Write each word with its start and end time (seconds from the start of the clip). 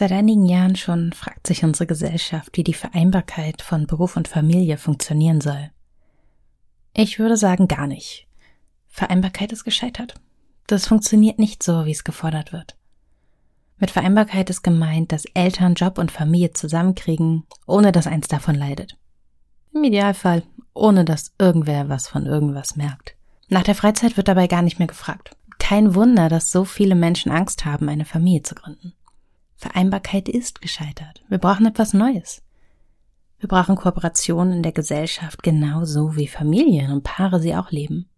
Seit 0.00 0.12
einigen 0.12 0.46
Jahren 0.46 0.76
schon 0.76 1.12
fragt 1.12 1.46
sich 1.46 1.62
unsere 1.62 1.86
Gesellschaft, 1.86 2.56
wie 2.56 2.64
die 2.64 2.72
Vereinbarkeit 2.72 3.60
von 3.60 3.86
Beruf 3.86 4.16
und 4.16 4.28
Familie 4.28 4.78
funktionieren 4.78 5.42
soll. 5.42 5.72
Ich 6.94 7.18
würde 7.18 7.36
sagen 7.36 7.68
gar 7.68 7.86
nicht. 7.86 8.26
Vereinbarkeit 8.88 9.52
ist 9.52 9.64
gescheitert. 9.64 10.14
Das 10.66 10.86
funktioniert 10.86 11.38
nicht 11.38 11.62
so, 11.62 11.84
wie 11.84 11.90
es 11.90 12.02
gefordert 12.02 12.50
wird. 12.50 12.78
Mit 13.76 13.90
Vereinbarkeit 13.90 14.48
ist 14.48 14.62
gemeint, 14.62 15.12
dass 15.12 15.26
Eltern 15.34 15.74
Job 15.74 15.98
und 15.98 16.10
Familie 16.10 16.54
zusammenkriegen, 16.54 17.44
ohne 17.66 17.92
dass 17.92 18.06
eins 18.06 18.26
davon 18.26 18.54
leidet. 18.54 18.96
Im 19.74 19.84
Idealfall, 19.84 20.44
ohne 20.72 21.04
dass 21.04 21.34
irgendwer 21.38 21.90
was 21.90 22.08
von 22.08 22.24
irgendwas 22.24 22.74
merkt. 22.74 23.16
Nach 23.50 23.64
der 23.64 23.74
Freizeit 23.74 24.16
wird 24.16 24.28
dabei 24.28 24.46
gar 24.46 24.62
nicht 24.62 24.78
mehr 24.78 24.88
gefragt. 24.88 25.36
Kein 25.58 25.94
Wunder, 25.94 26.30
dass 26.30 26.50
so 26.50 26.64
viele 26.64 26.94
Menschen 26.94 27.30
Angst 27.30 27.66
haben, 27.66 27.90
eine 27.90 28.06
Familie 28.06 28.40
zu 28.40 28.54
gründen. 28.54 28.94
Vereinbarkeit 29.60 30.26
ist 30.26 30.62
gescheitert. 30.62 31.22
Wir 31.28 31.36
brauchen 31.36 31.66
etwas 31.66 31.92
Neues. 31.92 32.42
Wir 33.38 33.48
brauchen 33.48 33.76
Kooperation 33.76 34.52
in 34.52 34.62
der 34.62 34.72
Gesellschaft 34.72 35.42
genauso 35.42 36.16
wie 36.16 36.28
Familien 36.28 36.90
und 36.90 37.04
Paare 37.04 37.40
sie 37.40 37.54
auch 37.54 37.70
leben. 37.70 38.08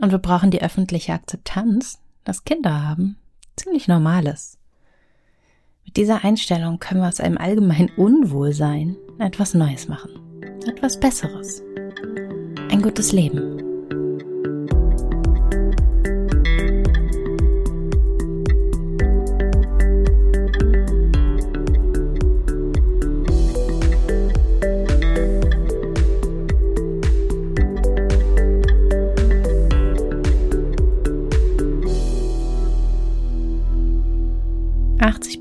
Und 0.00 0.10
wir 0.10 0.18
brauchen 0.18 0.50
die 0.50 0.60
öffentliche 0.60 1.12
Akzeptanz, 1.12 2.00
dass 2.24 2.42
Kinder 2.44 2.82
haben 2.86 3.16
ziemlich 3.54 3.86
normal 3.86 4.26
ist. 4.26 4.58
Mit 5.84 5.96
dieser 5.96 6.24
Einstellung 6.24 6.80
können 6.80 7.00
wir 7.00 7.08
aus 7.08 7.20
einem 7.20 7.38
allgemeinen 7.38 7.90
Unwohlsein 7.96 8.96
etwas 9.20 9.54
Neues 9.54 9.86
machen. 9.86 10.10
Etwas 10.66 10.98
Besseres. 10.98 11.62
Ein 12.70 12.82
gutes 12.82 13.12
Leben. 13.12 13.51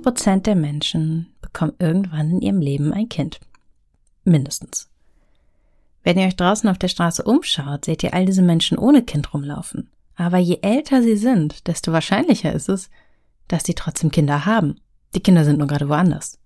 80 0.01 0.03
Prozent 0.03 0.47
der 0.47 0.55
Menschen 0.55 1.31
bekommen 1.41 1.73
irgendwann 1.77 2.31
in 2.31 2.41
ihrem 2.41 2.59
Leben 2.59 2.91
ein 2.91 3.07
Kind. 3.07 3.39
Mindestens. 4.23 4.89
Wenn 6.03 6.17
ihr 6.17 6.25
euch 6.25 6.35
draußen 6.35 6.67
auf 6.69 6.79
der 6.79 6.87
Straße 6.87 7.23
umschaut, 7.23 7.85
seht 7.85 8.01
ihr 8.01 8.13
all 8.13 8.25
diese 8.25 8.41
Menschen 8.41 8.79
ohne 8.79 9.03
Kind 9.03 9.31
rumlaufen. 9.33 9.91
Aber 10.15 10.39
je 10.39 10.59
älter 10.63 11.03
sie 11.03 11.15
sind, 11.17 11.67
desto 11.67 11.91
wahrscheinlicher 11.91 12.51
ist 12.51 12.67
es, 12.67 12.89
dass 13.47 13.63
sie 13.63 13.75
trotzdem 13.75 14.09
Kinder 14.09 14.45
haben. 14.45 14.79
Die 15.13 15.21
Kinder 15.21 15.45
sind 15.45 15.59
nur 15.59 15.67
gerade 15.67 15.87
woanders. 15.87 16.39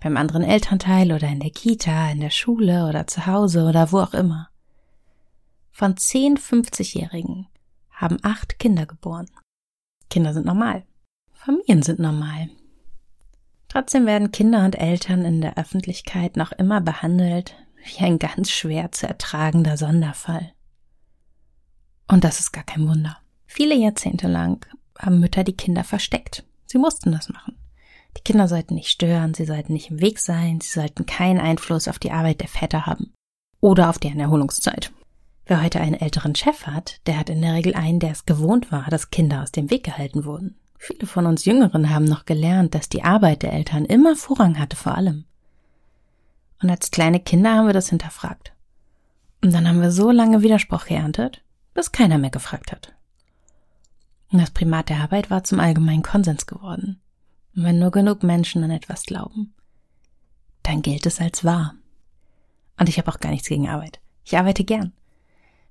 Beim 0.00 0.18
anderen 0.18 0.42
Elternteil 0.42 1.12
oder 1.12 1.28
in 1.28 1.40
der 1.40 1.50
Kita, 1.50 2.10
in 2.10 2.20
der 2.20 2.30
Schule 2.30 2.86
oder 2.86 3.06
zu 3.06 3.26
Hause 3.26 3.64
oder 3.64 3.92
wo 3.92 4.00
auch 4.00 4.12
immer. 4.12 4.50
Von 5.70 5.96
10 5.96 6.36
50-Jährigen 6.36 7.46
haben 7.90 8.18
acht 8.22 8.58
Kinder 8.58 8.84
geboren. 8.84 9.30
Kinder 10.10 10.34
sind 10.34 10.44
normal. 10.44 10.84
Familien 11.32 11.82
sind 11.82 11.98
normal. 11.98 12.50
Trotzdem 13.72 14.04
werden 14.04 14.32
Kinder 14.32 14.66
und 14.66 14.78
Eltern 14.78 15.24
in 15.24 15.40
der 15.40 15.56
Öffentlichkeit 15.56 16.36
noch 16.36 16.52
immer 16.52 16.82
behandelt 16.82 17.54
wie 17.82 18.04
ein 18.04 18.18
ganz 18.18 18.50
schwer 18.50 18.92
zu 18.92 19.08
ertragender 19.08 19.78
Sonderfall. 19.78 20.52
Und 22.06 22.22
das 22.22 22.38
ist 22.38 22.52
gar 22.52 22.64
kein 22.64 22.86
Wunder. 22.86 23.16
Viele 23.46 23.74
Jahrzehnte 23.74 24.28
lang 24.28 24.66
haben 24.98 25.20
Mütter 25.20 25.42
die 25.42 25.56
Kinder 25.56 25.84
versteckt. 25.84 26.44
Sie 26.66 26.76
mussten 26.76 27.12
das 27.12 27.30
machen. 27.30 27.56
Die 28.18 28.20
Kinder 28.20 28.46
sollten 28.46 28.74
nicht 28.74 28.90
stören, 28.90 29.32
sie 29.32 29.46
sollten 29.46 29.72
nicht 29.72 29.90
im 29.90 30.02
Weg 30.02 30.18
sein, 30.18 30.60
sie 30.60 30.70
sollten 30.70 31.06
keinen 31.06 31.40
Einfluss 31.40 31.88
auf 31.88 31.98
die 31.98 32.10
Arbeit 32.10 32.42
der 32.42 32.48
Väter 32.48 32.84
haben. 32.84 33.14
Oder 33.62 33.88
auf 33.88 33.98
deren 33.98 34.20
Erholungszeit. 34.20 34.92
Wer 35.46 35.62
heute 35.62 35.80
einen 35.80 35.94
älteren 35.94 36.34
Chef 36.34 36.66
hat, 36.66 37.00
der 37.06 37.18
hat 37.18 37.30
in 37.30 37.40
der 37.40 37.54
Regel 37.54 37.74
einen, 37.74 38.00
der 38.00 38.10
es 38.10 38.26
gewohnt 38.26 38.70
war, 38.70 38.84
dass 38.90 39.08
Kinder 39.08 39.42
aus 39.42 39.50
dem 39.50 39.70
Weg 39.70 39.82
gehalten 39.84 40.26
wurden. 40.26 40.58
Viele 40.84 41.06
von 41.06 41.26
uns 41.26 41.44
Jüngeren 41.44 41.90
haben 41.90 42.06
noch 42.06 42.24
gelernt, 42.24 42.74
dass 42.74 42.88
die 42.88 43.04
Arbeit 43.04 43.44
der 43.44 43.52
Eltern 43.52 43.84
immer 43.84 44.16
Vorrang 44.16 44.58
hatte 44.58 44.74
vor 44.74 44.96
allem. 44.96 45.26
Und 46.60 46.70
als 46.70 46.90
kleine 46.90 47.20
Kinder 47.20 47.54
haben 47.54 47.68
wir 47.68 47.72
das 47.72 47.90
hinterfragt. 47.90 48.52
Und 49.44 49.54
dann 49.54 49.68
haben 49.68 49.80
wir 49.80 49.92
so 49.92 50.10
lange 50.10 50.42
Widerspruch 50.42 50.86
geerntet, 50.86 51.44
bis 51.72 51.92
keiner 51.92 52.18
mehr 52.18 52.30
gefragt 52.30 52.72
hat. 52.72 52.96
Und 54.32 54.40
das 54.40 54.50
Primat 54.50 54.88
der 54.88 54.96
Arbeit 54.96 55.30
war 55.30 55.44
zum 55.44 55.60
allgemeinen 55.60 56.02
Konsens 56.02 56.46
geworden. 56.46 57.00
Und 57.54 57.62
wenn 57.62 57.78
nur 57.78 57.92
genug 57.92 58.24
Menschen 58.24 58.64
an 58.64 58.72
etwas 58.72 59.04
glauben, 59.04 59.54
dann 60.64 60.82
gilt 60.82 61.06
es 61.06 61.20
als 61.20 61.44
wahr. 61.44 61.76
Und 62.76 62.88
ich 62.88 62.98
habe 62.98 63.08
auch 63.08 63.20
gar 63.20 63.30
nichts 63.30 63.46
gegen 63.46 63.68
Arbeit. 63.68 64.00
Ich 64.24 64.36
arbeite 64.36 64.64
gern. 64.64 64.92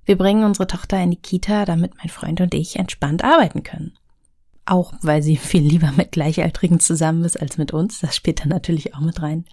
Wir 0.06 0.16
bringen 0.16 0.44
unsere 0.44 0.68
Tochter 0.68 1.02
in 1.02 1.10
die 1.10 1.20
Kita, 1.20 1.66
damit 1.66 1.98
mein 1.98 2.08
Freund 2.08 2.40
und 2.40 2.54
ich 2.54 2.76
entspannt 2.76 3.22
arbeiten 3.22 3.62
können. 3.62 3.92
Auch 4.64 4.92
weil 5.02 5.22
sie 5.22 5.36
viel 5.36 5.62
lieber 5.62 5.92
mit 5.92 6.12
Gleichaltrigen 6.12 6.80
zusammen 6.80 7.24
ist 7.24 7.40
als 7.40 7.58
mit 7.58 7.72
uns. 7.72 8.00
Das 8.00 8.14
spielt 8.14 8.40
dann 8.40 8.48
natürlich 8.48 8.94
auch 8.94 9.00
mit 9.00 9.20
rein. 9.20 9.44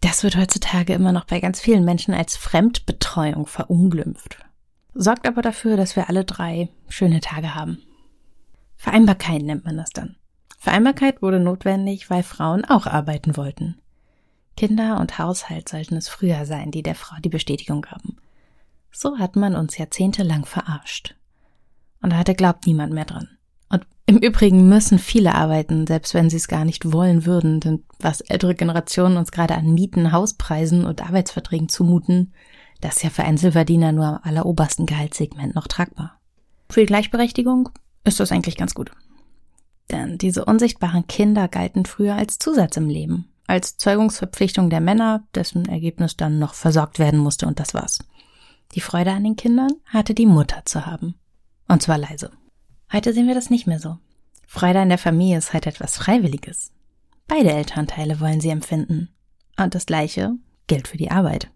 Das 0.00 0.24
wird 0.24 0.36
heutzutage 0.36 0.94
immer 0.94 1.12
noch 1.12 1.26
bei 1.26 1.40
ganz 1.40 1.60
vielen 1.60 1.84
Menschen 1.84 2.12
als 2.14 2.36
Fremdbetreuung 2.36 3.46
verunglimpft. 3.46 4.38
Sorgt 4.94 5.28
aber 5.28 5.42
dafür, 5.42 5.76
dass 5.76 5.96
wir 5.96 6.08
alle 6.08 6.24
drei 6.24 6.68
schöne 6.88 7.20
Tage 7.20 7.54
haben. 7.54 7.78
Vereinbarkeit 8.76 9.42
nennt 9.42 9.64
man 9.64 9.76
das 9.76 9.90
dann. 9.90 10.16
Vereinbarkeit 10.58 11.22
wurde 11.22 11.38
notwendig, 11.40 12.10
weil 12.10 12.22
Frauen 12.22 12.64
auch 12.64 12.86
arbeiten 12.86 13.36
wollten. 13.36 13.78
Kinder 14.56 15.00
und 15.00 15.18
Haushalt 15.18 15.68
sollten 15.68 15.96
es 15.96 16.08
früher 16.08 16.46
sein, 16.46 16.70
die 16.70 16.82
der 16.82 16.94
Frau 16.94 17.16
die 17.20 17.28
Bestätigung 17.28 17.82
gaben. 17.82 18.16
So 18.90 19.18
hat 19.18 19.36
man 19.36 19.56
uns 19.56 19.78
jahrzehntelang 19.78 20.44
verarscht. 20.44 21.14
Und 22.02 22.10
da 22.10 22.16
hatte 22.16 22.34
glaubt 22.34 22.66
niemand 22.66 22.92
mehr 22.92 23.04
dran. 23.04 23.28
Im 24.06 24.18
Übrigen 24.18 24.68
müssen 24.68 24.98
viele 24.98 25.34
arbeiten, 25.34 25.86
selbst 25.86 26.12
wenn 26.12 26.28
sie 26.28 26.36
es 26.36 26.48
gar 26.48 26.64
nicht 26.64 26.92
wollen 26.92 27.24
würden, 27.24 27.60
denn 27.60 27.84
was 28.00 28.20
ältere 28.20 28.54
Generationen 28.54 29.16
uns 29.16 29.30
gerade 29.30 29.54
an 29.54 29.74
Mieten, 29.74 30.12
Hauspreisen 30.12 30.84
und 30.84 31.02
Arbeitsverträgen 31.02 31.68
zumuten, 31.68 32.32
das 32.80 32.96
ist 32.96 33.02
ja 33.04 33.10
für 33.10 33.22
einen 33.22 33.38
Silverdiener 33.38 33.92
nur 33.92 34.06
am 34.06 34.18
allerobersten 34.22 34.86
Gehaltssegment 34.86 35.54
noch 35.54 35.68
tragbar. 35.68 36.18
Für 36.68 36.80
die 36.80 36.86
Gleichberechtigung 36.86 37.68
ist 38.04 38.18
das 38.18 38.32
eigentlich 38.32 38.56
ganz 38.56 38.74
gut. 38.74 38.90
Denn 39.90 40.18
diese 40.18 40.44
unsichtbaren 40.44 41.06
Kinder 41.06 41.46
galten 41.46 41.84
früher 41.84 42.16
als 42.16 42.38
Zusatz 42.38 42.76
im 42.76 42.88
Leben, 42.88 43.28
als 43.46 43.76
Zeugungsverpflichtung 43.76 44.68
der 44.68 44.80
Männer, 44.80 45.22
dessen 45.34 45.66
Ergebnis 45.68 46.16
dann 46.16 46.40
noch 46.40 46.54
versorgt 46.54 46.98
werden 46.98 47.20
musste 47.20 47.46
und 47.46 47.60
das 47.60 47.72
war's. 47.72 48.00
Die 48.74 48.80
Freude 48.80 49.12
an 49.12 49.22
den 49.22 49.36
Kindern 49.36 49.72
hatte 49.86 50.14
die 50.14 50.26
Mutter 50.26 50.62
zu 50.64 50.86
haben. 50.86 51.14
Und 51.68 51.82
zwar 51.82 51.98
leise. 51.98 52.30
Heute 52.92 53.14
sehen 53.14 53.26
wir 53.26 53.34
das 53.34 53.48
nicht 53.48 53.66
mehr 53.66 53.78
so. 53.78 53.96
Freude 54.46 54.80
an 54.80 54.90
der 54.90 54.98
Familie 54.98 55.38
ist 55.38 55.54
halt 55.54 55.66
etwas 55.66 55.96
Freiwilliges. 55.96 56.72
Beide 57.26 57.50
Elternteile 57.50 58.20
wollen 58.20 58.40
sie 58.40 58.50
empfinden. 58.50 59.08
Und 59.56 59.74
das 59.74 59.86
Gleiche 59.86 60.34
gilt 60.66 60.88
für 60.88 60.98
die 60.98 61.10
Arbeit. 61.10 61.50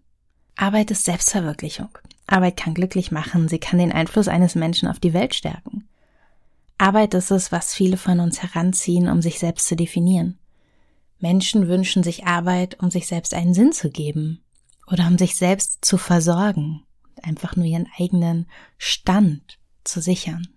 Arbeit 0.55 0.89
ist 0.89 1.05
Selbstverwirklichung. 1.05 1.89
Arbeit 2.25 2.57
kann 2.57 2.73
glücklich 2.73 3.11
machen, 3.11 3.47
sie 3.47 3.59
kann 3.59 3.77
den 3.77 3.91
Einfluss 3.91 4.27
eines 4.27 4.55
Menschen 4.55 4.87
auf 4.87 4.99
die 4.99 5.13
Welt 5.13 5.35
stärken. 5.35 5.87
Arbeit 6.79 7.13
ist 7.13 7.29
es, 7.29 7.51
was 7.51 7.73
viele 7.73 7.97
von 7.97 8.19
uns 8.19 8.41
heranziehen, 8.41 9.07
um 9.07 9.21
sich 9.21 9.37
selbst 9.37 9.67
zu 9.67 9.75
definieren. 9.75 10.39
Menschen 11.19 11.67
wünschen 11.67 12.01
sich 12.01 12.25
Arbeit, 12.25 12.81
um 12.81 12.89
sich 12.89 13.07
selbst 13.07 13.33
einen 13.33 13.53
Sinn 13.53 13.71
zu 13.71 13.89
geben 13.91 14.41
oder 14.87 15.07
um 15.07 15.17
sich 15.17 15.35
selbst 15.35 15.85
zu 15.85 15.97
versorgen, 15.97 16.83
einfach 17.21 17.55
nur 17.55 17.65
ihren 17.65 17.87
eigenen 17.97 18.47
Stand 18.77 19.59
zu 19.83 20.01
sichern. 20.01 20.47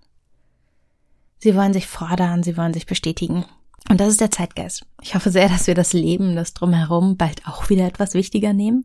Sie 1.41 1.57
wollen 1.57 1.73
sich 1.73 1.87
fordern, 1.87 2.43
sie 2.43 2.57
wollen 2.57 2.75
sich 2.75 2.87
bestätigen. 2.87 3.45
Und 3.89 3.99
das 4.01 4.09
ist 4.09 4.21
der 4.21 4.31
Zeitgeist. 4.31 4.87
Ich 5.01 5.15
hoffe 5.15 5.31
sehr, 5.31 5.49
dass 5.49 5.67
wir 5.67 5.75
das 5.75 5.93
Leben, 5.93 6.37
das 6.37 6.55
drumherum 6.55 7.17
bald 7.17 7.47
auch 7.47 7.71
wieder 7.71 7.87
etwas 7.87 8.15
wichtiger 8.15 8.53
nehmen. 8.53 8.85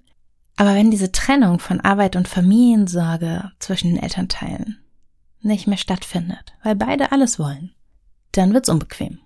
Aber 0.56 0.74
wenn 0.74 0.90
diese 0.90 1.12
Trennung 1.12 1.60
von 1.60 1.82
Arbeit 1.82 2.16
und 2.16 2.30
Familiensorge 2.30 3.52
zwischen 3.60 3.90
den 3.90 4.02
Elternteilen 4.02 4.80
nicht 5.42 5.68
mehr 5.68 5.78
stattfindet, 5.78 6.54
weil 6.64 6.76
beide 6.76 7.12
alles 7.12 7.38
wollen, 7.38 7.76
dann 8.32 8.54
wird's 8.54 8.70
unbequem. 8.70 9.20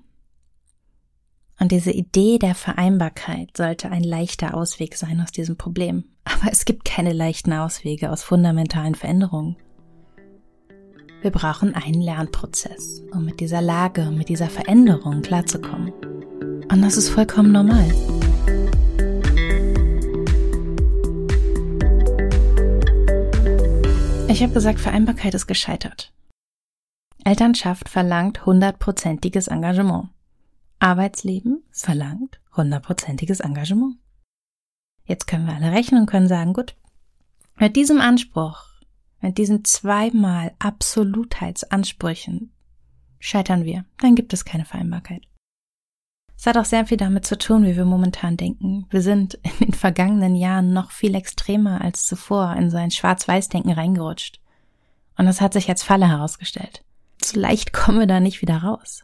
Und 1.59 1.71
diese 1.71 1.91
Idee 1.91 2.39
der 2.39 2.55
Vereinbarkeit 2.55 3.55
sollte 3.55 3.91
ein 3.91 4.03
leichter 4.03 4.55
Ausweg 4.55 4.95
sein 4.95 5.21
aus 5.21 5.31
diesem 5.31 5.57
Problem. 5.57 6.05
Aber 6.23 6.51
es 6.51 6.65
gibt 6.65 6.85
keine 6.85 7.13
leichten 7.13 7.53
Auswege 7.53 8.11
aus 8.11 8.23
fundamentalen 8.23 8.95
Veränderungen. 8.95 9.57
Wir 11.21 11.31
brauchen 11.31 11.75
einen 11.75 12.01
Lernprozess, 12.01 13.03
um 13.11 13.25
mit 13.25 13.41
dieser 13.41 13.61
Lage, 13.61 14.09
mit 14.09 14.29
dieser 14.29 14.49
Veränderung 14.49 15.21
klarzukommen. 15.21 15.91
Und 16.71 16.81
das 16.81 16.95
ist 16.95 17.09
vollkommen 17.09 17.51
normal. 17.51 17.89
Ich 24.29 24.41
habe 24.41 24.53
gesagt, 24.53 24.79
Vereinbarkeit 24.79 25.33
ist 25.33 25.47
gescheitert. 25.47 26.13
Elternschaft 27.25 27.89
verlangt 27.89 28.45
hundertprozentiges 28.45 29.49
Engagement. 29.49 30.07
Arbeitsleben 30.79 31.63
verlangt 31.71 32.39
hundertprozentiges 32.55 33.41
Engagement. 33.41 33.97
Jetzt 35.03 35.27
können 35.27 35.47
wir 35.47 35.55
alle 35.55 35.73
rechnen 35.73 36.01
und 36.01 36.09
können 36.09 36.29
sagen, 36.29 36.53
gut, 36.53 36.75
mit 37.57 37.75
diesem 37.75 37.99
Anspruch, 37.99 38.68
mit 39.21 39.37
diesen 39.37 39.65
zweimal 39.65 40.53
Absolutheitsansprüchen 40.59 42.51
scheitern 43.19 43.65
wir, 43.65 43.85
dann 43.97 44.15
gibt 44.15 44.33
es 44.33 44.45
keine 44.45 44.65
Vereinbarkeit. 44.65 45.23
Es 46.37 46.45
hat 46.45 46.57
auch 46.57 46.65
sehr 46.65 46.85
viel 46.85 46.95
damit 46.95 47.25
zu 47.25 47.37
tun, 47.37 47.65
wie 47.65 47.75
wir 47.75 47.83
momentan 47.83 48.37
denken. 48.37 48.85
Wir 48.89 49.01
sind 49.01 49.33
in 49.43 49.67
den 49.67 49.73
vergangenen 49.73 50.35
Jahren 50.35 50.71
noch 50.71 50.91
viel 50.91 51.15
extremer 51.15 51.81
als 51.81 52.05
zuvor 52.05 52.55
in 52.55 52.69
so 52.69 52.77
ein 52.77 52.91
Schwarz-Weiß-Denken 52.91 53.73
reingerutscht. 53.73 54.39
Und 55.17 55.25
das 55.25 55.41
hat 55.41 55.51
sich 55.51 55.67
als 55.67 55.83
Falle 55.83 56.07
herausgestellt. 56.07 56.81
So 57.21 57.37
leicht 57.37 57.73
kommen 57.73 57.99
wir 57.99 58.07
da 58.07 58.21
nicht 58.21 58.41
wieder 58.41 58.63
raus. 58.63 59.03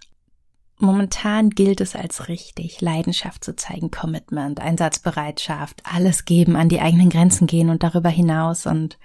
Momentan 0.78 1.50
gilt 1.50 1.82
es 1.82 1.94
als 1.96 2.30
richtig, 2.30 2.80
Leidenschaft 2.80 3.44
zu 3.44 3.56
zeigen, 3.56 3.92
Commitment, 3.92 4.62
Einsatzbereitschaft, 4.62 5.82
alles 5.84 6.24
geben, 6.24 6.56
an 6.56 6.70
die 6.70 6.80
eigenen 6.80 7.10
Grenzen 7.10 7.48
gehen 7.48 7.70
und 7.70 7.84
darüber 7.84 8.10
hinaus 8.10 8.66
und 8.66 8.98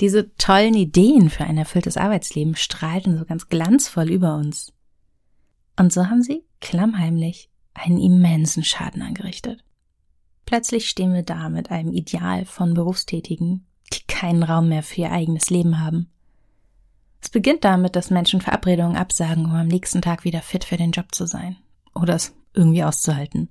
diese 0.00 0.34
tollen 0.36 0.74
Ideen 0.74 1.30
für 1.30 1.44
ein 1.44 1.58
erfülltes 1.58 1.96
Arbeitsleben 1.96 2.56
strahlten 2.56 3.18
so 3.18 3.24
ganz 3.24 3.48
glanzvoll 3.48 4.10
über 4.10 4.36
uns. 4.36 4.72
Und 5.78 5.92
so 5.92 6.08
haben 6.08 6.22
sie, 6.22 6.44
klammheimlich, 6.60 7.50
einen 7.74 7.98
immensen 7.98 8.64
Schaden 8.64 9.02
angerichtet. 9.02 9.64
Plötzlich 10.44 10.88
stehen 10.88 11.14
wir 11.14 11.22
da 11.22 11.48
mit 11.48 11.70
einem 11.70 11.92
Ideal 11.92 12.44
von 12.44 12.74
Berufstätigen, 12.74 13.66
die 13.92 14.04
keinen 14.06 14.42
Raum 14.42 14.68
mehr 14.68 14.82
für 14.82 15.02
ihr 15.02 15.12
eigenes 15.12 15.50
Leben 15.50 15.80
haben. 15.80 16.10
Es 17.20 17.30
beginnt 17.30 17.64
damit, 17.64 17.94
dass 17.94 18.10
Menschen 18.10 18.40
Verabredungen 18.40 18.96
absagen, 18.96 19.44
um 19.46 19.52
am 19.52 19.68
nächsten 19.68 20.02
Tag 20.02 20.24
wieder 20.24 20.42
fit 20.42 20.64
für 20.64 20.76
den 20.76 20.90
Job 20.90 21.14
zu 21.14 21.26
sein. 21.26 21.56
Oder 21.94 22.14
es 22.14 22.34
irgendwie 22.52 22.82
auszuhalten. 22.82 23.48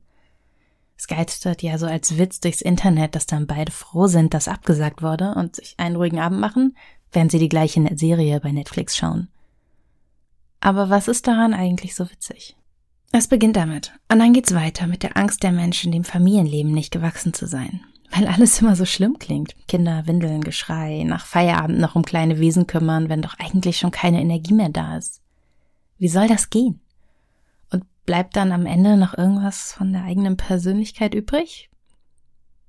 Es 1.01 1.07
geistert 1.07 1.63
ja 1.63 1.79
so 1.79 1.87
als 1.87 2.19
Witz 2.19 2.41
durchs 2.41 2.61
Internet, 2.61 3.15
dass 3.15 3.25
dann 3.25 3.47
beide 3.47 3.71
froh 3.71 4.05
sind, 4.05 4.35
dass 4.35 4.47
abgesagt 4.47 5.01
wurde 5.01 5.33
und 5.33 5.55
sich 5.55 5.73
einen 5.77 5.95
ruhigen 5.95 6.19
Abend 6.19 6.39
machen, 6.39 6.77
während 7.11 7.31
sie 7.31 7.39
die 7.39 7.49
gleiche 7.49 7.83
Serie 7.97 8.39
bei 8.39 8.51
Netflix 8.51 8.95
schauen. 8.95 9.27
Aber 10.59 10.91
was 10.91 11.07
ist 11.07 11.25
daran 11.25 11.55
eigentlich 11.55 11.95
so 11.95 12.07
witzig? 12.11 12.55
Es 13.11 13.27
beginnt 13.27 13.55
damit. 13.55 13.93
Und 14.11 14.19
dann 14.19 14.31
geht's 14.31 14.53
weiter 14.53 14.85
mit 14.85 15.01
der 15.01 15.17
Angst 15.17 15.41
der 15.41 15.51
Menschen, 15.51 15.91
dem 15.91 16.03
Familienleben 16.03 16.71
nicht 16.71 16.91
gewachsen 16.91 17.33
zu 17.33 17.47
sein. 17.47 17.81
Weil 18.11 18.27
alles 18.27 18.61
immer 18.61 18.75
so 18.75 18.85
schlimm 18.85 19.17
klingt. 19.17 19.55
Kinder, 19.67 20.05
Windeln, 20.05 20.43
Geschrei, 20.43 21.03
nach 21.03 21.25
Feierabend 21.25 21.79
noch 21.79 21.95
um 21.95 22.05
kleine 22.05 22.37
Wesen 22.37 22.67
kümmern, 22.67 23.09
wenn 23.09 23.23
doch 23.23 23.39
eigentlich 23.39 23.77
schon 23.77 23.89
keine 23.89 24.21
Energie 24.21 24.53
mehr 24.53 24.69
da 24.69 24.97
ist. 24.97 25.23
Wie 25.97 26.09
soll 26.09 26.27
das 26.27 26.51
gehen? 26.51 26.79
Bleibt 28.05 28.35
dann 28.35 28.51
am 28.51 28.65
Ende 28.65 28.97
noch 28.97 29.17
irgendwas 29.17 29.73
von 29.73 29.93
der 29.93 30.03
eigenen 30.03 30.37
Persönlichkeit 30.37 31.13
übrig? 31.13 31.69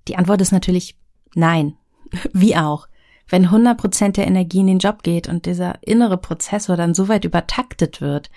Die 0.09 0.17
Antwort 0.17 0.41
ist 0.41 0.53
natürlich 0.53 0.97
nein. 1.35 1.77
Wie 2.33 2.57
auch. 2.57 2.89
Wenn 3.29 3.45
100 3.45 3.79
Prozent 3.79 4.17
der 4.17 4.27
Energie 4.27 4.61
in 4.61 4.67
den 4.67 4.79
Job 4.79 5.03
geht 5.03 5.29
und 5.29 5.47
dieser 5.47 5.83
innere 5.83 6.19
Prozessor 6.19 6.77
dann 6.77 6.95
so 6.95 7.09
weit 7.09 7.25
übertaktet 7.25 8.01
wird, 8.01 8.31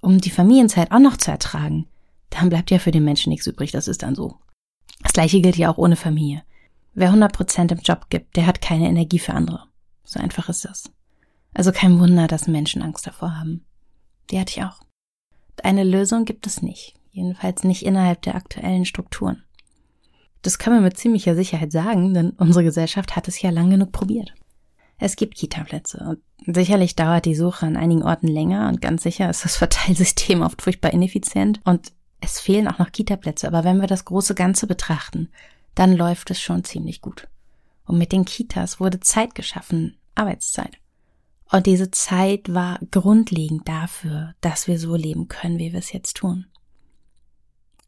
um 0.00 0.20
die 0.20 0.30
Familienzeit 0.30 0.92
auch 0.92 1.00
noch 1.00 1.16
zu 1.16 1.30
ertragen, 1.30 1.86
dann 2.30 2.48
bleibt 2.48 2.70
ja 2.70 2.78
für 2.78 2.92
den 2.92 3.04
Menschen 3.04 3.30
nichts 3.30 3.46
übrig, 3.46 3.72
das 3.72 3.88
ist 3.88 4.02
dann 4.02 4.14
so. 4.14 4.36
Das 5.02 5.12
gleiche 5.12 5.40
gilt 5.40 5.56
ja 5.56 5.70
auch 5.70 5.78
ohne 5.78 5.96
Familie. 5.96 6.42
Wer 6.94 7.12
100% 7.12 7.72
im 7.72 7.78
Job 7.80 8.06
gibt, 8.08 8.36
der 8.36 8.46
hat 8.46 8.62
keine 8.62 8.88
Energie 8.88 9.18
für 9.18 9.34
andere. 9.34 9.64
So 10.04 10.18
einfach 10.18 10.48
ist 10.48 10.64
das. 10.64 10.90
Also 11.52 11.72
kein 11.72 11.98
Wunder, 11.98 12.26
dass 12.26 12.48
Menschen 12.48 12.82
Angst 12.82 13.06
davor 13.06 13.38
haben. 13.38 13.64
Die 14.30 14.40
hatte 14.40 14.52
ich 14.56 14.64
auch. 14.64 14.85
Eine 15.62 15.84
Lösung 15.84 16.24
gibt 16.24 16.46
es 16.46 16.62
nicht. 16.62 16.94
Jedenfalls 17.10 17.64
nicht 17.64 17.84
innerhalb 17.84 18.22
der 18.22 18.34
aktuellen 18.34 18.84
Strukturen. 18.84 19.42
Das 20.42 20.58
können 20.58 20.76
wir 20.76 20.82
mit 20.82 20.98
ziemlicher 20.98 21.34
Sicherheit 21.34 21.72
sagen, 21.72 22.14
denn 22.14 22.30
unsere 22.30 22.62
Gesellschaft 22.62 23.16
hat 23.16 23.26
es 23.26 23.40
ja 23.40 23.50
lang 23.50 23.70
genug 23.70 23.90
probiert. 23.90 24.34
Es 24.98 25.16
gibt 25.16 25.34
Kita-Plätze 25.34 26.18
und 26.46 26.54
sicherlich 26.54 26.94
dauert 26.94 27.24
die 27.24 27.34
Suche 27.34 27.66
an 27.66 27.76
einigen 27.76 28.02
Orten 28.02 28.28
länger 28.28 28.68
und 28.68 28.80
ganz 28.80 29.02
sicher 29.02 29.28
ist 29.28 29.44
das 29.44 29.56
Verteilsystem 29.56 30.42
oft 30.42 30.62
furchtbar 30.62 30.92
ineffizient 30.92 31.60
und 31.64 31.92
es 32.20 32.40
fehlen 32.40 32.68
auch 32.68 32.78
noch 32.78 32.92
Kita-Plätze, 32.92 33.46
aber 33.46 33.64
wenn 33.64 33.80
wir 33.80 33.86
das 33.86 34.04
große 34.04 34.34
Ganze 34.34 34.66
betrachten, 34.66 35.28
dann 35.74 35.96
läuft 35.96 36.30
es 36.30 36.40
schon 36.40 36.64
ziemlich 36.64 37.00
gut. 37.00 37.28
Und 37.84 37.98
mit 37.98 38.12
den 38.12 38.24
Kitas 38.24 38.80
wurde 38.80 39.00
Zeit 39.00 39.34
geschaffen, 39.34 39.96
Arbeitszeit. 40.14 40.78
Und 41.50 41.66
diese 41.66 41.90
Zeit 41.90 42.52
war 42.52 42.80
grundlegend 42.90 43.68
dafür, 43.68 44.34
dass 44.40 44.66
wir 44.66 44.78
so 44.78 44.96
leben 44.96 45.28
können, 45.28 45.58
wie 45.58 45.72
wir 45.72 45.78
es 45.78 45.92
jetzt 45.92 46.16
tun. 46.16 46.46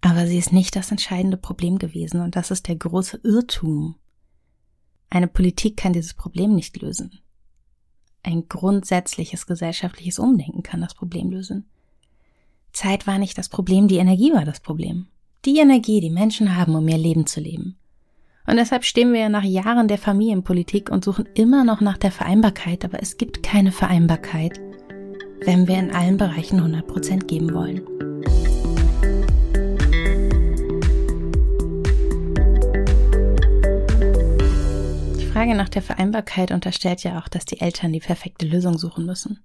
Aber 0.01 0.27
sie 0.27 0.39
ist 0.39 0.53
nicht 0.53 0.77
das 0.77 0.91
entscheidende 0.91 1.37
Problem 1.37 1.79
gewesen 1.79 2.21
und 2.21 2.37
das 2.37 2.51
ist 2.51 2.69
der 2.69 2.77
große 2.77 3.21
Irrtum, 3.25 3.97
eine 5.11 5.27
Politik 5.27 5.77
kann 5.77 5.93
dieses 5.93 6.15
Problem 6.15 6.55
nicht 6.55 6.81
lösen. 6.81 7.19
Ein 8.23 8.47
grundsätzliches 8.49 9.47
gesellschaftliches 9.47 10.19
Umdenken 10.19 10.63
kann 10.63 10.81
das 10.81 10.95
Problem 10.95 11.31
lösen. 11.31 11.67
Zeit 12.73 13.07
war 13.07 13.19
nicht 13.19 13.39
das 13.39 13.49
Problem, 13.49 13.89
die 13.89 13.97
Energie 13.97 14.33
war 14.33 14.45
das 14.45 14.61
Problem. 14.61 15.07
Die 15.45 15.59
Energie, 15.59 16.01
die 16.01 16.11
Menschen 16.11 16.57
haben, 16.57 16.75
um 16.75 16.87
ihr 16.89 16.99
Leben 16.99 17.27
zu 17.27 17.41
leben. 17.41 17.79
Und 18.49 18.56
deshalb 18.56 18.87
stehen 18.87 19.12
wir 19.12 19.29
nach 19.29 19.43
Jahren 19.43 19.89
der 19.89 19.99
Familienpolitik 19.99 20.89
und 20.89 21.05
suchen 21.05 21.29
immer 21.35 21.65
noch 21.65 21.83
nach 21.83 21.99
der 21.99 22.11
Vereinbarkeit, 22.11 22.83
aber 22.83 23.03
es 23.03 23.19
gibt 23.19 23.43
keine 23.43 23.73
Vereinbarkeit, 23.73 24.59
wenn 25.45 25.69
wir 25.69 25.79
in 25.79 25.91
allen 25.95 26.17
Bereichen 26.17 26.56
100 26.56 26.87
Prozent 26.87 27.29
geben 27.29 27.53
wollen. 27.53 27.83
Frage 35.31 35.55
nach 35.55 35.69
der 35.69 35.83
Vereinbarkeit 35.83 36.50
unterstellt 36.50 37.03
ja 37.05 37.19
auch, 37.21 37.29
dass 37.29 37.45
die 37.45 37.61
Eltern 37.61 37.93
die 37.93 38.00
perfekte 38.00 38.47
Lösung 38.47 38.79
suchen 38.79 39.05
müssen. 39.05 39.45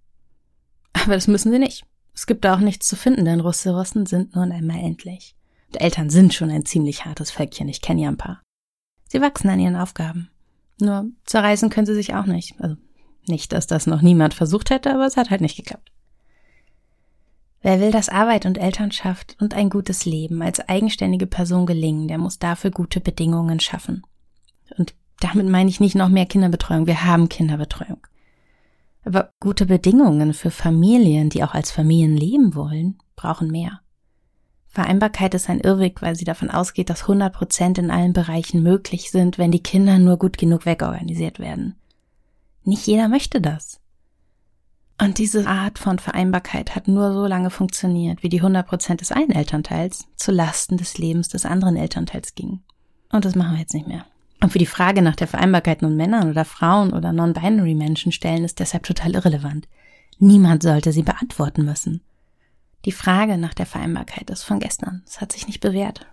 Aber 0.94 1.16
das 1.16 1.28
müssen 1.28 1.52
sie 1.52 1.60
nicht. 1.60 1.84
Es 2.16 2.26
gibt 2.26 2.46
da 2.46 2.56
auch 2.56 2.60
nichts 2.62 2.88
zu 2.88 2.96
finden, 2.96 3.26
denn 3.26 3.42
Ressourcen 3.42 4.06
sind 4.06 4.34
nun 4.34 4.54
einmal 4.54 4.80
endlich. 4.80 5.36
Und 5.68 5.82
Eltern 5.82 6.10
sind 6.10 6.34
schon 6.34 6.50
ein 6.50 6.66
ziemlich 6.66 7.04
hartes 7.04 7.32
Völkchen, 7.32 7.68
ich 7.68 7.82
kenne 7.82 8.04
ja 8.04 8.08
ein 8.08 8.18
paar. 8.18 8.42
Sie 9.14 9.22
wachsen 9.22 9.48
an 9.50 9.60
ihren 9.60 9.76
Aufgaben. 9.76 10.32
Nur 10.82 11.06
zerreißen 11.26 11.70
können 11.70 11.86
sie 11.86 11.94
sich 11.94 12.16
auch 12.16 12.26
nicht. 12.26 12.60
Also 12.60 12.78
nicht, 13.28 13.54
dass 13.54 13.68
das 13.68 13.86
noch 13.86 14.02
niemand 14.02 14.34
versucht 14.34 14.72
hätte, 14.72 14.92
aber 14.92 15.06
es 15.06 15.18
hat 15.18 15.30
halt 15.30 15.42
nicht 15.42 15.56
geklappt. 15.56 15.92
Wer 17.62 17.80
will, 17.80 17.92
dass 17.92 18.10
Arbeit 18.10 18.48
und 18.48 18.58
Elternschaft 18.58 19.38
und 19.40 19.54
ein 19.54 19.70
gutes 19.70 20.06
Leben 20.06 20.42
als 20.42 20.68
eigenständige 20.68 21.28
Person 21.28 21.68
gelingen, 21.68 22.08
der 22.08 22.18
muss 22.18 22.40
dafür 22.40 22.72
gute 22.72 23.02
Bedingungen 23.02 23.60
schaffen. 23.60 24.02
Und 24.80 24.96
damit 25.20 25.48
meine 25.48 25.70
ich 25.70 25.80
nicht 25.80 25.94
noch 25.94 26.10
mehr 26.10 26.26
Kinderbetreuung. 26.26 26.88
Wir 26.88 27.06
haben 27.06 27.30
Kinderbetreuung. 27.30 28.00
Aber 29.06 29.30
gute 29.40 29.68
Bedingungen 29.68 30.34
für 30.34 30.50
Familien, 30.50 31.30
die 31.30 31.44
auch 31.44 31.54
als 31.54 31.70
Familien 31.70 32.18
leben 32.18 32.56
wollen, 32.56 32.98
brauchen 33.16 33.52
mehr. 33.52 33.82
Vereinbarkeit 34.74 35.36
ist 35.36 35.52
ein 35.52 35.60
Irrweg, 35.60 36.02
weil 36.02 36.16
sie 36.16 36.26
davon 36.26 36.50
ausgeht, 36.50 36.90
dass 36.90 37.04
100 37.04 37.32
Prozent 37.32 37.78
in 37.78 37.92
allen 37.92 38.12
Bereichen 38.12 38.64
möglich 38.64 39.12
sind, 39.12 39.38
wenn 39.38 39.52
die 39.52 39.62
Kinder 39.62 40.00
nur 40.00 40.18
gut 40.18 40.40
genug 40.40 40.66
wegorganisiert 40.66 41.38
werden. 41.38 41.76
Nicht 42.64 42.88
jeder 42.88 43.08
möchte 43.08 43.40
das. 43.40 43.80
Und 45.00 45.20
diese 45.20 45.46
Art 45.46 45.78
von 45.78 46.00
Vereinbarkeit 46.00 46.76
hat 46.76 46.88
nur 46.88 47.14
so 47.14 47.28
lange 47.28 47.52
funktioniert, 47.52 48.24
wie 48.24 48.30
die 48.30 48.40
100 48.40 48.66
Prozent 48.66 49.02
des 49.02 49.12
einen 49.12 49.32
Elternteils 49.32 50.08
zu 50.16 50.32
Lasten 50.32 50.78
des 50.78 50.98
Lebens 50.98 51.30
des 51.30 51.46
anderen 51.46 51.76
Elternteils 51.76 52.34
gingen. 52.34 52.64
Und 53.12 53.26
das 53.26 53.36
machen 53.36 53.54
wir 53.54 53.60
jetzt 53.60 53.76
nicht 53.76 53.88
mehr. 53.88 54.06
Und 54.42 54.52
für 54.52 54.60
die 54.60 54.66
Frage 54.66 55.04
nach 55.04 55.16
der 55.16 55.28
Vereinbarkeit 55.28 55.84
nun 55.84 55.96
Männern 55.96 56.32
oder 56.32 56.46
Frauen 56.46 56.94
oder 56.94 57.14
non-binary 57.14 57.76
Menschen 57.76 58.12
stellen 58.12 58.44
ist 58.44 58.60
deshalb 58.60 58.84
total 58.84 59.14
irrelevant. 59.14 59.68
Niemand 60.18 60.64
sollte 60.64 60.92
sie 60.92 61.04
beantworten 61.04 61.64
müssen. 61.64 62.02
Die 62.86 62.92
Frage 62.92 63.38
nach 63.38 63.54
der 63.54 63.66
Vereinbarkeit 63.66 64.30
ist 64.30 64.44
von 64.44 64.60
gestern. 64.60 65.04
Es 65.08 65.22
hat 65.22 65.32
sich 65.32 65.48
nicht 65.48 65.62
bewährt. 65.62 66.06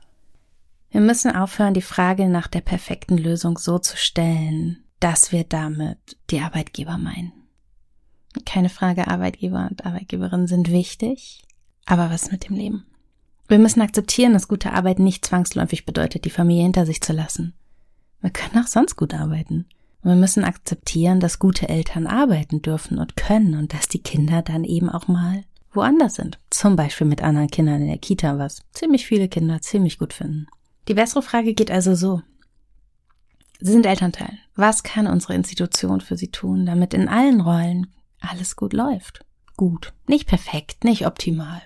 Wir 0.90 1.00
müssen 1.00 1.34
aufhören, 1.34 1.74
die 1.74 1.82
Frage 1.82 2.28
nach 2.28 2.46
der 2.46 2.60
perfekten 2.60 3.16
Lösung 3.16 3.58
so 3.58 3.78
zu 3.78 3.96
stellen, 3.96 4.84
dass 4.98 5.32
wir 5.32 5.44
damit 5.44 5.98
die 6.30 6.40
Arbeitgeber 6.40 6.98
meinen. 6.98 7.32
Keine 8.44 8.68
Frage, 8.68 9.08
Arbeitgeber 9.08 9.66
und 9.70 9.84
Arbeitgeberinnen 9.84 10.46
sind 10.46 10.70
wichtig, 10.70 11.42
aber 11.86 12.10
was 12.10 12.30
mit 12.30 12.48
dem 12.48 12.56
Leben? 12.56 12.86
Wir 13.48 13.58
müssen 13.58 13.82
akzeptieren, 13.82 14.32
dass 14.32 14.46
gute 14.46 14.72
Arbeit 14.72 15.00
nicht 15.00 15.26
zwangsläufig 15.26 15.84
bedeutet, 15.84 16.24
die 16.24 16.30
Familie 16.30 16.62
hinter 16.62 16.86
sich 16.86 17.00
zu 17.00 17.12
lassen. 17.12 17.54
Wir 18.20 18.30
können 18.30 18.62
auch 18.62 18.68
sonst 18.68 18.94
gut 18.94 19.14
arbeiten. 19.14 19.66
Wir 20.02 20.14
müssen 20.14 20.44
akzeptieren, 20.44 21.18
dass 21.18 21.40
gute 21.40 21.68
Eltern 21.68 22.06
arbeiten 22.06 22.62
dürfen 22.62 22.98
und 22.98 23.16
können 23.16 23.54
und 23.56 23.74
dass 23.74 23.88
die 23.88 24.02
Kinder 24.02 24.42
dann 24.42 24.64
eben 24.64 24.88
auch 24.88 25.08
mal 25.08 25.44
woanders 25.72 26.14
sind. 26.14 26.38
Zum 26.50 26.76
Beispiel 26.76 27.06
mit 27.06 27.22
anderen 27.22 27.48
Kindern 27.48 27.82
in 27.82 27.88
der 27.88 27.98
Kita, 27.98 28.38
was 28.38 28.62
ziemlich 28.72 29.06
viele 29.06 29.28
Kinder 29.28 29.60
ziemlich 29.62 29.98
gut 29.98 30.12
finden. 30.12 30.46
Die 30.88 30.94
bessere 30.94 31.22
Frage 31.22 31.54
geht 31.54 31.70
also 31.70 31.94
so. 31.94 32.22
Sie 33.60 33.72
sind 33.72 33.86
Elternteil. 33.86 34.38
Was 34.56 34.82
kann 34.82 35.06
unsere 35.06 35.34
Institution 35.34 36.00
für 36.00 36.16
Sie 36.16 36.30
tun, 36.30 36.66
damit 36.66 36.94
in 36.94 37.08
allen 37.08 37.40
Rollen 37.40 37.88
alles 38.20 38.56
gut 38.56 38.72
läuft? 38.72 39.24
Gut. 39.56 39.92
Nicht 40.06 40.26
perfekt, 40.26 40.84
nicht 40.84 41.06
optimal. 41.06 41.60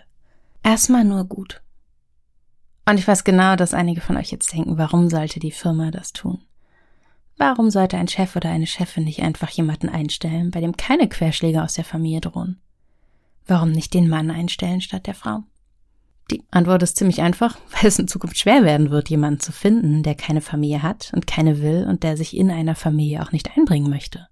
Erstmal 0.63 1.05
nur 1.05 1.25
gut. 1.25 1.63
Und 2.87 2.99
ich 2.99 3.07
weiß 3.07 3.25
genau, 3.25 3.57
dass 3.57 3.75
einige 3.75 4.01
von 4.01 4.17
euch 4.17 4.31
jetzt 4.31 4.53
denken, 4.53 4.77
warum 4.77 5.09
sollte 5.09 5.41
die 5.41 5.53
Firma 5.53 5.91
das 5.91 6.13
tun? 6.13 6.43
Warum 7.37 7.71
sollte 7.71 7.97
ein 7.97 8.09
Chef 8.09 8.37
oder 8.37 8.51
eine 8.51 8.67
Chefin 8.67 9.05
nicht 9.05 9.23
einfach 9.23 9.51
jemanden 9.51 9.89
einstellen, 9.89 10.51
bei 10.51 10.61
dem 10.61 10.77
keine 10.77 11.09
Querschläge 11.09 11.63
aus 11.63 11.75
der 11.75 11.85
Familie 11.85 12.21
drohen? 12.21 12.61
Warum 13.47 13.73
nicht 13.73 13.95
den 13.95 14.09
Mann 14.09 14.31
einstellen 14.31 14.81
statt 14.81 15.07
der 15.07 15.15
Frau? 15.15 15.43
Die 16.31 16.43
Antwort 16.51 16.83
ist 16.83 16.97
ziemlich 16.97 17.21
einfach, 17.21 17.59
weil 17.71 17.87
es 17.89 17.99
in 17.99 18.09
Zukunft 18.09 18.39
schwer 18.39 18.65
werden 18.65 18.91
wird, 18.91 19.11
jemanden 19.11 19.41
zu 19.41 19.53
finden, 19.53 20.03
der 20.03 20.15
keine 20.15 20.41
Familie 20.41 20.83
hat 20.83 21.13
und 21.15 21.27
keine 21.27 21.61
will 21.61 21.87
und 21.89 22.03
der 22.03 22.17
sich 22.17 22.37
in 22.37 22.51
einer 22.51 22.75
Familie 22.75 23.23
auch 23.23 23.33
nicht 23.33 23.57
einbringen 23.57 23.91
möchte. 23.91 24.29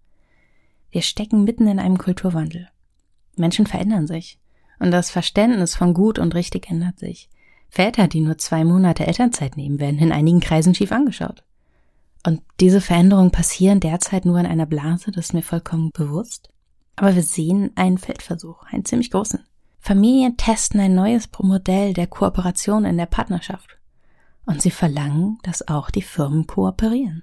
Wir 0.91 1.03
stecken 1.03 1.45
mitten 1.45 1.67
in 1.67 1.79
einem 1.79 1.99
Kulturwandel. 1.99 2.69
Menschen 3.37 3.67
verändern 3.67 4.07
sich. 4.07 4.39
Und 4.79 4.91
das 4.91 5.11
Verständnis 5.11 5.75
von 5.75 5.95
gut 5.95 6.19
und 6.19 6.35
richtig 6.35 6.69
ändert 6.69 6.99
sich. 6.99 7.29
Väter, 7.71 8.09
die 8.09 8.21
nur 8.21 8.37
zwei 8.37 8.65
Monate 8.65 9.07
Elternzeit 9.07 9.57
nehmen, 9.57 9.81
werden 9.81 9.99
in 9.99 10.13
einigen 10.13 10.41
Kreisen 10.41 10.75
schief 10.75 10.93
angeschaut. 10.93 11.45
Und 12.27 12.43
diese 12.61 12.81
Veränderungen 12.81 13.31
passieren 13.31 13.81
derzeit 13.81 14.27
nur 14.27 14.39
in 14.39 14.47
einer 14.47 14.67
Blase, 14.67 15.11
das 15.11 15.27
ist 15.27 15.33
mir 15.35 15.43
vollkommen 15.43 15.91
bewusst. 15.93 16.51
Aber 16.97 17.15
wir 17.15 17.23
sehen 17.23 17.71
einen 17.75 17.99
Feldversuch, 17.99 18.65
einen 18.65 18.85
ziemlich 18.85 19.11
großen. 19.11 19.45
Familien 19.81 20.37
testen 20.37 20.81
ein 20.81 20.95
neues 20.95 21.29
Modell 21.41 21.93
der 21.93 22.07
Kooperation 22.07 22.85
in 22.85 22.97
der 22.97 23.07
Partnerschaft. 23.07 23.79
Und 24.45 24.63
sie 24.63 24.71
verlangen, 24.71 25.39
dass 25.43 25.67
auch 25.69 25.91
die 25.91 26.03
Firmen 26.03 26.47
kooperieren. 26.47 27.23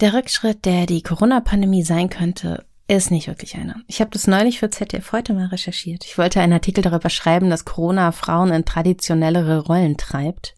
Der 0.00 0.14
Rückschritt, 0.14 0.64
der 0.64 0.86
die 0.86 1.02
Corona-Pandemie 1.02 1.82
sein 1.82 2.08
könnte, 2.08 2.64
ist 2.86 3.10
nicht 3.10 3.26
wirklich 3.26 3.56
einer. 3.56 3.76
Ich 3.86 4.00
habe 4.00 4.10
das 4.10 4.26
neulich 4.26 4.60
für 4.60 4.70
ZDF 4.70 5.12
heute 5.12 5.34
mal 5.34 5.46
recherchiert. 5.46 6.04
Ich 6.04 6.16
wollte 6.16 6.40
einen 6.40 6.54
Artikel 6.54 6.82
darüber 6.82 7.10
schreiben, 7.10 7.50
dass 7.50 7.66
Corona 7.66 8.12
Frauen 8.12 8.50
in 8.50 8.64
traditionellere 8.64 9.66
Rollen 9.66 9.96
treibt. 9.98 10.54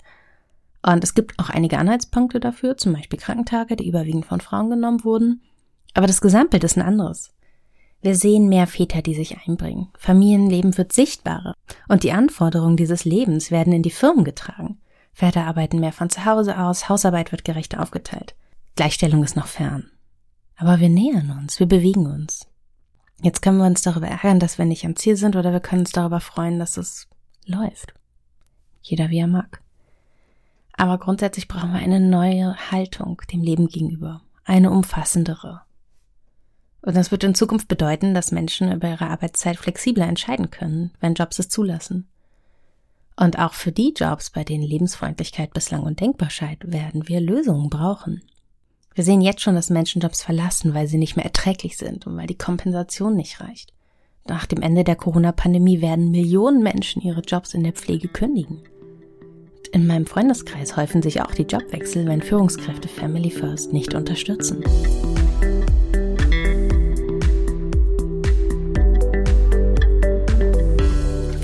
Und 0.82 1.02
es 1.02 1.14
gibt 1.14 1.38
auch 1.38 1.50
einige 1.50 1.78
Anhaltspunkte 1.78 2.38
dafür, 2.38 2.76
zum 2.76 2.92
Beispiel 2.92 3.18
Krankentage, 3.18 3.76
die 3.76 3.88
überwiegend 3.88 4.26
von 4.26 4.40
Frauen 4.40 4.70
genommen 4.70 5.04
wurden. 5.04 5.42
Aber 5.94 6.06
das 6.06 6.20
Gesamtbild 6.20 6.62
ist 6.62 6.76
ein 6.76 6.86
anderes. 6.86 7.32
Wir 8.02 8.14
sehen 8.14 8.48
mehr 8.48 8.66
Väter, 8.66 9.02
die 9.02 9.14
sich 9.14 9.36
einbringen. 9.46 9.88
Familienleben 9.98 10.76
wird 10.78 10.92
sichtbarer. 10.92 11.54
Und 11.88 12.02
die 12.02 12.12
Anforderungen 12.12 12.76
dieses 12.76 13.04
Lebens 13.04 13.50
werden 13.50 13.72
in 13.72 13.82
die 13.82 13.90
Firmen 13.90 14.24
getragen. 14.24 14.78
Väter 15.12 15.46
arbeiten 15.46 15.80
mehr 15.80 15.92
von 15.92 16.08
zu 16.08 16.24
Hause 16.24 16.58
aus, 16.58 16.88
Hausarbeit 16.88 17.30
wird 17.30 17.44
gerechter 17.44 17.82
aufgeteilt. 17.82 18.34
Gleichstellung 18.76 19.22
ist 19.22 19.36
noch 19.36 19.48
fern. 19.48 19.90
Aber 20.56 20.80
wir 20.80 20.88
nähern 20.88 21.30
uns, 21.30 21.60
wir 21.60 21.66
bewegen 21.66 22.06
uns. 22.06 22.46
Jetzt 23.22 23.42
können 23.42 23.58
wir 23.58 23.66
uns 23.66 23.82
darüber 23.82 24.06
ärgern, 24.06 24.40
dass 24.40 24.56
wir 24.56 24.64
nicht 24.64 24.86
am 24.86 24.96
Ziel 24.96 25.16
sind, 25.16 25.36
oder 25.36 25.52
wir 25.52 25.60
können 25.60 25.82
uns 25.82 25.92
darüber 25.92 26.20
freuen, 26.20 26.58
dass 26.58 26.78
es 26.78 27.06
läuft. 27.44 27.92
Jeder 28.80 29.10
wie 29.10 29.18
er 29.18 29.26
mag. 29.26 29.60
Aber 30.72 30.96
grundsätzlich 30.96 31.48
brauchen 31.48 31.72
wir 31.72 31.80
eine 31.80 32.00
neue 32.00 32.56
Haltung 32.70 33.20
dem 33.30 33.42
Leben 33.42 33.68
gegenüber. 33.68 34.22
Eine 34.44 34.70
umfassendere. 34.70 35.62
Und 36.82 36.96
das 36.96 37.10
wird 37.10 37.24
in 37.24 37.34
Zukunft 37.34 37.68
bedeuten, 37.68 38.14
dass 38.14 38.32
Menschen 38.32 38.72
über 38.72 38.88
ihre 38.88 39.08
Arbeitszeit 39.08 39.56
flexibler 39.56 40.06
entscheiden 40.06 40.50
können, 40.50 40.92
wenn 41.00 41.14
Jobs 41.14 41.38
es 41.38 41.48
zulassen. 41.48 42.08
Und 43.16 43.38
auch 43.38 43.52
für 43.52 43.70
die 43.70 43.92
Jobs, 43.94 44.30
bei 44.30 44.44
denen 44.44 44.64
Lebensfreundlichkeit 44.64 45.52
bislang 45.52 45.82
undenkbar 45.82 46.30
scheint, 46.30 46.72
werden 46.72 47.06
wir 47.06 47.20
Lösungen 47.20 47.68
brauchen. 47.68 48.22
Wir 48.94 49.04
sehen 49.04 49.20
jetzt 49.20 49.42
schon, 49.42 49.54
dass 49.54 49.68
Menschen 49.68 50.00
Jobs 50.00 50.22
verlassen, 50.22 50.72
weil 50.72 50.86
sie 50.86 50.98
nicht 50.98 51.16
mehr 51.16 51.26
erträglich 51.26 51.76
sind 51.76 52.06
und 52.06 52.16
weil 52.16 52.26
die 52.26 52.38
Kompensation 52.38 53.14
nicht 53.14 53.40
reicht. 53.40 53.72
Nach 54.26 54.46
dem 54.46 54.62
Ende 54.62 54.84
der 54.84 54.96
Corona-Pandemie 54.96 55.80
werden 55.80 56.10
Millionen 56.10 56.62
Menschen 56.62 57.02
ihre 57.02 57.20
Jobs 57.20 57.52
in 57.52 57.62
der 57.62 57.72
Pflege 57.72 58.08
kündigen. 58.08 58.62
In 59.72 59.86
meinem 59.86 60.06
Freundeskreis 60.06 60.76
häufen 60.76 61.02
sich 61.02 61.22
auch 61.22 61.32
die 61.32 61.42
Jobwechsel, 61.42 62.06
wenn 62.06 62.22
Führungskräfte 62.22 62.88
Family 62.88 63.30
First 63.30 63.72
nicht 63.72 63.94
unterstützen. 63.94 64.64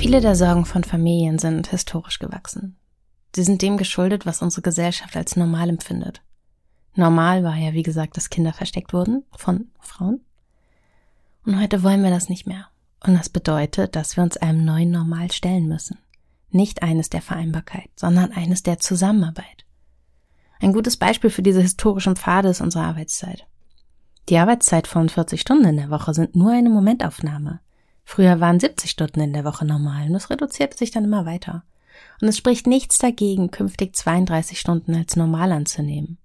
Viele 0.07 0.21
der 0.21 0.37
Sorgen 0.37 0.65
von 0.67 0.85
Familien 0.85 1.41
sind 1.41 1.67
historisch 1.67 2.21
gewachsen. 2.21 2.77
Sie 3.35 3.43
sind 3.43 3.61
dem 3.61 3.77
geschuldet, 3.77 4.25
was 4.25 4.41
unsere 4.41 4.63
Gesellschaft 4.63 5.17
als 5.17 5.35
normal 5.35 5.69
empfindet. 5.69 6.23
Normal 6.95 7.43
war 7.43 7.57
ja, 7.57 7.73
wie 7.73 7.83
gesagt, 7.83 8.17
dass 8.17 8.31
Kinder 8.31 8.53
versteckt 8.53 8.93
wurden 8.93 9.25
von 9.37 9.73
Frauen. 9.81 10.21
Und 11.45 11.61
heute 11.61 11.83
wollen 11.83 12.05
wir 12.05 12.11
das 12.11 12.29
nicht 12.29 12.47
mehr. 12.47 12.69
Und 13.05 13.19
das 13.19 13.29
bedeutet, 13.29 13.97
dass 13.97 14.17
wir 14.17 14.23
uns 14.23 14.37
einem 14.37 14.65
neuen 14.65 14.93
Normal 14.93 15.33
stellen 15.33 15.67
müssen. 15.67 15.99
Nicht 16.51 16.85
eines 16.85 17.11
der 17.11 17.21
Vereinbarkeit, 17.21 17.91
sondern 17.97 18.31
eines 18.31 18.63
der 18.63 18.79
Zusammenarbeit. 18.79 19.67
Ein 20.61 20.73
gutes 20.73 20.97
Beispiel 20.97 21.31
für 21.31 21.43
diese 21.43 21.63
historischen 21.63 22.15
Pfade 22.15 22.51
ist 22.51 22.61
unsere 22.61 22.85
Arbeitszeit. 22.85 23.45
Die 24.29 24.39
Arbeitszeit 24.39 24.87
von 24.87 25.09
40 25.09 25.41
Stunden 25.41 25.65
in 25.65 25.77
der 25.79 25.91
Woche 25.91 26.15
sind 26.15 26.37
nur 26.37 26.53
eine 26.53 26.71
Momentaufnahme. 26.71 27.59
Früher 28.09 28.39
waren 28.41 28.61
70 28.61 28.89
Stunden 28.89 29.21
in 29.21 29.33
der 29.33 29.45
Woche 29.45 29.67
normal 29.67 30.09
und 30.09 30.15
es 30.15 30.31
reduzierte 30.31 30.79
sich 30.79 30.93
dann 30.93 31.05
immer 31.05 31.27
weiter. 31.27 31.65
Und 32.23 32.29
es 32.29 32.39
spricht 32.39 32.69
nichts 32.69 32.99
dagegen, 32.99 33.51
künftig 33.51 33.97
32 33.97 34.61
Stunden 34.61 34.95
als 34.95 35.17
normal 35.17 35.51
anzunehmen. 35.51 36.17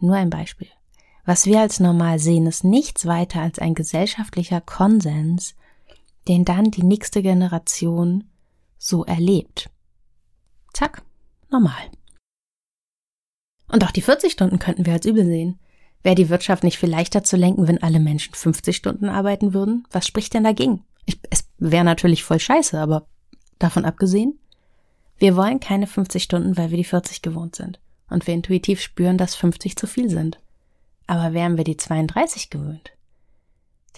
Nur 0.00 0.16
ein 0.16 0.28
Beispiel. 0.28 0.68
Was 1.24 1.46
wir 1.46 1.60
als 1.60 1.78
normal 1.78 2.18
sehen, 2.18 2.46
ist 2.46 2.64
nichts 2.64 3.06
weiter 3.06 3.40
als 3.40 3.60
ein 3.60 3.74
gesellschaftlicher 3.74 4.60
Konsens, 4.60 5.54
den 6.26 6.44
dann 6.44 6.72
die 6.72 6.82
nächste 6.82 7.22
Generation 7.22 8.24
so 8.76 9.04
erlebt. 9.04 9.70
Zack, 10.72 11.02
normal. 11.48 11.90
Und 13.68 13.84
auch 13.84 13.92
die 13.92 14.02
40 14.02 14.32
Stunden 14.32 14.58
könnten 14.58 14.84
wir 14.84 14.94
als 14.94 15.06
übel 15.06 15.24
sehen. 15.24 15.60
Wäre 16.02 16.16
die 16.16 16.28
Wirtschaft 16.28 16.64
nicht 16.64 16.78
viel 16.78 16.90
leichter 16.90 17.22
zu 17.22 17.36
lenken, 17.36 17.68
wenn 17.68 17.82
alle 17.82 18.00
Menschen 18.00 18.34
50 18.34 18.76
Stunden 18.76 19.08
arbeiten 19.08 19.54
würden? 19.54 19.86
Was 19.92 20.08
spricht 20.08 20.34
denn 20.34 20.44
dagegen? 20.44 20.84
Ich, 21.06 21.18
es 21.30 21.44
wäre 21.58 21.84
natürlich 21.84 22.24
voll 22.24 22.40
scheiße, 22.40 22.78
aber 22.78 23.06
davon 23.58 23.84
abgesehen, 23.84 24.38
wir 25.18 25.36
wollen 25.36 25.60
keine 25.60 25.86
50 25.86 26.22
Stunden, 26.22 26.56
weil 26.56 26.70
wir 26.70 26.76
die 26.76 26.84
40 26.84 27.22
gewohnt 27.22 27.56
sind 27.56 27.78
und 28.10 28.26
wir 28.26 28.34
intuitiv 28.34 28.80
spüren, 28.80 29.18
dass 29.18 29.34
50 29.34 29.76
zu 29.76 29.86
viel 29.86 30.10
sind. 30.10 30.40
Aber 31.06 31.32
wären 31.32 31.56
wir 31.56 31.64
die 31.64 31.76
32 31.76 32.50
gewöhnt, 32.50 32.92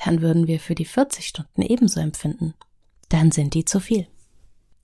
dann 0.05 0.21
würden 0.21 0.47
wir 0.47 0.61
für 0.61 0.75
die 0.75 0.85
40 0.85 1.27
Stunden 1.27 1.63
ebenso 1.63 2.01
empfinden. 2.01 2.55
Dann 3.09 3.31
sind 3.31 3.55
die 3.55 3.65
zu 3.65 3.81
viel. 3.81 4.07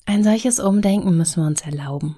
Ein 0.06 0.24
solches 0.24 0.58
Umdenken 0.58 1.16
müssen 1.16 1.42
wir 1.42 1.46
uns 1.46 1.62
erlauben. 1.62 2.16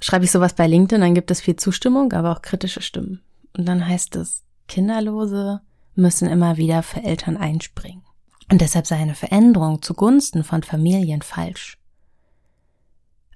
Schreibe 0.00 0.24
ich 0.24 0.30
sowas 0.30 0.54
bei 0.54 0.66
LinkedIn, 0.66 1.00
dann 1.00 1.14
gibt 1.14 1.30
es 1.30 1.40
viel 1.40 1.56
Zustimmung, 1.56 2.12
aber 2.12 2.32
auch 2.32 2.42
kritische 2.42 2.82
Stimmen. 2.82 3.20
Und 3.56 3.66
dann 3.66 3.86
heißt 3.86 4.16
es, 4.16 4.42
Kinderlose 4.68 5.60
müssen 5.94 6.28
immer 6.28 6.56
wieder 6.56 6.82
für 6.82 7.02
Eltern 7.02 7.36
einspringen. 7.36 8.02
Und 8.50 8.60
deshalb 8.60 8.86
sei 8.86 8.96
eine 8.96 9.14
Veränderung 9.14 9.80
zugunsten 9.80 10.42
von 10.42 10.62
Familien 10.62 11.22
falsch. 11.22 11.78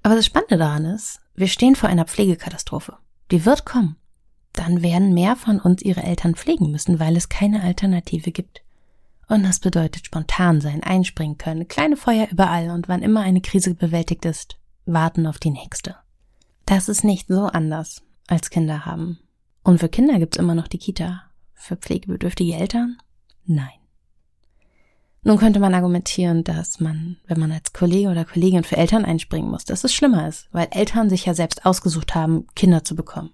Aber 0.03 0.17
das 0.17 0.27
Spannende 0.27 0.59
daran 0.59 0.85
ist, 0.85 1.21
wir 1.35 1.49
stehen 1.49 1.77
vor 1.77 1.89
einer 1.89 2.05
Pflegekatastrophe. 2.05 2.99
Die 3.31 3.47
wird 3.47 3.65
kommen. 3.65 3.97
Dann 4.53 4.83
werden 4.83 5.15
mehr 5.15 5.37
von 5.37 5.61
uns 5.61 5.83
ihre 5.83 6.03
Eltern 6.03 6.35
pflegen 6.35 6.71
müssen, 6.71 7.01
weil 7.01 7.17
es 7.17 7.29
keine 7.29 7.63
Alternative 7.63 8.33
gibt. 8.33 8.63
Und 9.29 9.45
das 9.45 9.61
bedeutet 9.61 10.05
spontan 10.07 10.61
sein, 10.61 10.83
einspringen 10.83 11.39
können, 11.39 11.69
kleine 11.69 11.97
Feuer 11.97 12.29
überall 12.31 12.71
und 12.71 12.89
wann 12.89 13.03
immer 13.03 13.21
eine 13.21 13.41
Krise 13.41 13.75
bewältigt 13.75 14.25
ist, 14.25 14.59
warten 14.85 15.27
auf 15.27 15.39
die 15.39 15.51
nächste. 15.51 15.97
Das 16.67 16.89
ist 16.89 17.05
nicht 17.05 17.29
so 17.29 17.47
anders 17.47 18.03
als 18.27 18.51
Kinder 18.51 18.85
haben. 18.85 19.19
Und 19.63 19.79
für 19.79 19.89
Kinder 19.89 20.19
gibt's 20.19 20.37
immer 20.37 20.55
noch 20.55 20.69
die 20.69 20.79
Kita. 20.79 21.23
Für 21.55 21.77
pflegebedürftige 21.77 22.55
Eltern? 22.55 22.99
Nein. 23.47 23.84
Nun 25.27 25.39
könnte 25.39 25.59
man 25.59 25.75
argumentieren, 25.75 26.45
dass 26.45 26.81
man, 26.81 27.17
wenn 27.27 27.41
man 27.41 27.51
als 27.51 27.73
Kollege 27.73 28.11
oder 28.11 28.27
Kollegin 28.27 28.63
für 28.63 28.77
Eltern 28.77 29.07
einspringen 29.07 29.51
muss, 29.51 29.65
dass 29.65 29.83
es 29.83 29.95
schlimmer 29.95 30.29
ist, 30.29 30.49
weil 30.53 30.69
Eltern 30.71 31.09
sich 31.09 31.25
ja 31.25 31.33
selbst 31.33 31.65
ausgesucht 31.65 32.15
haben, 32.15 32.47
Kinder 32.55 32.85
zu 32.85 32.95
bekommen. 32.95 33.33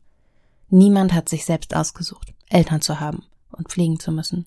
Niemand 0.68 1.12
hat 1.12 1.28
sich 1.28 1.44
selbst 1.44 1.74
ausgesucht, 1.74 2.32
Eltern 2.48 2.80
zu 2.80 3.00
haben 3.00 3.24
und 3.50 3.68
pflegen 3.68 3.98
zu 3.98 4.12
müssen. 4.12 4.46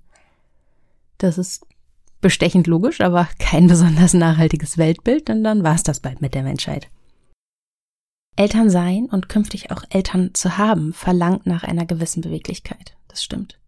Das 1.18 1.38
ist 1.38 1.66
bestechend 2.22 2.66
logisch, 2.68 3.02
aber 3.02 3.28
kein 3.40 3.68
besonders 3.68 4.14
nachhaltiges 4.14 4.78
Weltbild, 4.78 5.28
denn 5.28 5.44
dann 5.44 5.64
war 5.64 5.76
es 5.76 5.84
das 5.84 6.00
bald 6.00 6.22
mit 6.22 6.34
der 6.34 6.44
Menschheit. 6.44 6.88
Eltern 8.38 8.70
sein 8.70 9.08
und 9.12 9.28
künftig 9.28 9.70
auch 9.70 9.84
Eltern 9.90 10.34
zu 10.34 10.58
haben, 10.58 10.94
verlangt 10.94 11.46
nach 11.46 11.64
einer 11.64 11.86
gewissen 11.86 12.22
Beweglichkeit. 12.22 12.96
Das 13.10 13.22
stimmt. 13.22 13.60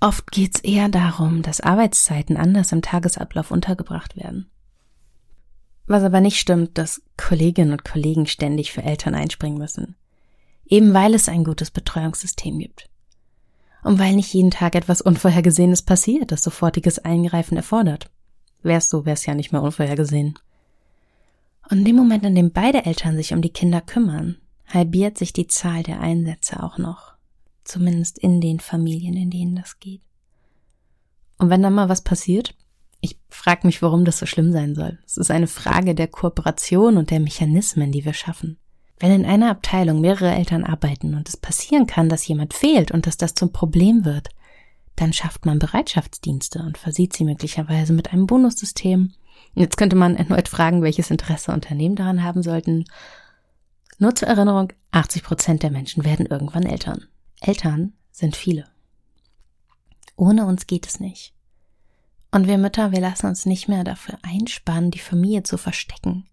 Oft 0.00 0.30
geht's 0.30 0.60
eher 0.60 0.88
darum, 0.88 1.42
dass 1.42 1.60
Arbeitszeiten 1.60 2.36
anders 2.36 2.72
im 2.72 2.82
Tagesablauf 2.82 3.50
untergebracht 3.50 4.16
werden. 4.16 4.50
Was 5.86 6.02
aber 6.02 6.20
nicht 6.20 6.38
stimmt, 6.38 6.76
dass 6.78 7.02
Kolleginnen 7.16 7.72
und 7.72 7.84
Kollegen 7.84 8.26
ständig 8.26 8.72
für 8.72 8.82
Eltern 8.82 9.14
einspringen 9.14 9.58
müssen. 9.58 9.96
Eben 10.66 10.92
weil 10.92 11.14
es 11.14 11.28
ein 11.28 11.44
gutes 11.44 11.70
Betreuungssystem 11.70 12.58
gibt. 12.58 12.90
Und 13.84 13.98
weil 14.00 14.16
nicht 14.16 14.34
jeden 14.34 14.50
Tag 14.50 14.74
etwas 14.74 15.00
Unvorhergesehenes 15.00 15.82
passiert, 15.82 16.32
das 16.32 16.42
sofortiges 16.42 16.98
Eingreifen 16.98 17.56
erfordert. 17.56 18.10
Wär's 18.62 18.90
so, 18.90 19.06
wär's 19.06 19.26
ja 19.26 19.34
nicht 19.34 19.52
mehr 19.52 19.62
unvorhergesehen. 19.62 20.36
Und 21.70 21.78
in 21.78 21.84
dem 21.84 21.96
Moment, 21.96 22.24
in 22.24 22.34
dem 22.34 22.50
beide 22.50 22.84
Eltern 22.84 23.16
sich 23.16 23.32
um 23.32 23.42
die 23.42 23.52
Kinder 23.52 23.80
kümmern, 23.80 24.38
halbiert 24.66 25.16
sich 25.16 25.32
die 25.32 25.46
Zahl 25.46 25.84
der 25.84 26.00
Einsätze 26.00 26.62
auch 26.62 26.78
noch. 26.78 27.15
Zumindest 27.66 28.18
in 28.18 28.40
den 28.40 28.60
Familien, 28.60 29.16
in 29.16 29.28
denen 29.28 29.56
das 29.56 29.80
geht. 29.80 30.00
Und 31.36 31.50
wenn 31.50 31.62
dann 31.62 31.74
mal 31.74 31.88
was 31.88 32.00
passiert, 32.00 32.54
ich 33.00 33.18
frage 33.28 33.66
mich, 33.66 33.82
warum 33.82 34.04
das 34.04 34.18
so 34.18 34.26
schlimm 34.26 34.52
sein 34.52 34.76
soll. 34.76 35.00
Es 35.04 35.16
ist 35.16 35.32
eine 35.32 35.48
Frage 35.48 35.96
der 35.96 36.06
Kooperation 36.06 36.96
und 36.96 37.10
der 37.10 37.18
Mechanismen, 37.18 37.90
die 37.90 38.04
wir 38.04 38.14
schaffen. 38.14 38.56
Wenn 39.00 39.10
in 39.10 39.26
einer 39.26 39.50
Abteilung 39.50 40.00
mehrere 40.00 40.32
Eltern 40.32 40.62
arbeiten 40.62 41.14
und 41.14 41.28
es 41.28 41.36
passieren 41.36 41.88
kann, 41.88 42.08
dass 42.08 42.26
jemand 42.28 42.54
fehlt 42.54 42.92
und 42.92 43.08
dass 43.08 43.16
das 43.16 43.34
zum 43.34 43.52
Problem 43.52 44.04
wird, 44.04 44.28
dann 44.94 45.12
schafft 45.12 45.44
man 45.44 45.58
Bereitschaftsdienste 45.58 46.60
und 46.60 46.78
versieht 46.78 47.14
sie 47.14 47.24
möglicherweise 47.24 47.92
mit 47.92 48.12
einem 48.12 48.28
Bonussystem. 48.28 49.12
Jetzt 49.54 49.76
könnte 49.76 49.96
man 49.96 50.14
erneut 50.14 50.48
fragen, 50.48 50.82
welches 50.82 51.10
Interesse 51.10 51.50
Unternehmen 51.50 51.96
daran 51.96 52.22
haben 52.22 52.44
sollten. 52.44 52.84
Nur 53.98 54.14
zur 54.14 54.28
Erinnerung, 54.28 54.72
80 54.92 55.24
Prozent 55.24 55.62
der 55.64 55.72
Menschen 55.72 56.04
werden 56.04 56.26
irgendwann 56.26 56.62
Eltern. 56.62 57.06
Eltern 57.40 57.92
sind 58.10 58.36
viele. 58.36 58.66
Ohne 60.16 60.46
uns 60.46 60.66
geht 60.66 60.86
es 60.86 61.00
nicht. 61.00 61.34
Und 62.30 62.46
wir 62.46 62.58
Mütter, 62.58 62.92
wir 62.92 63.00
lassen 63.00 63.26
uns 63.26 63.46
nicht 63.46 63.68
mehr 63.68 63.84
dafür 63.84 64.18
einspannen, 64.22 64.90
die 64.90 64.98
Familie 64.98 65.42
zu 65.42 65.58
verstecken. 65.58 66.26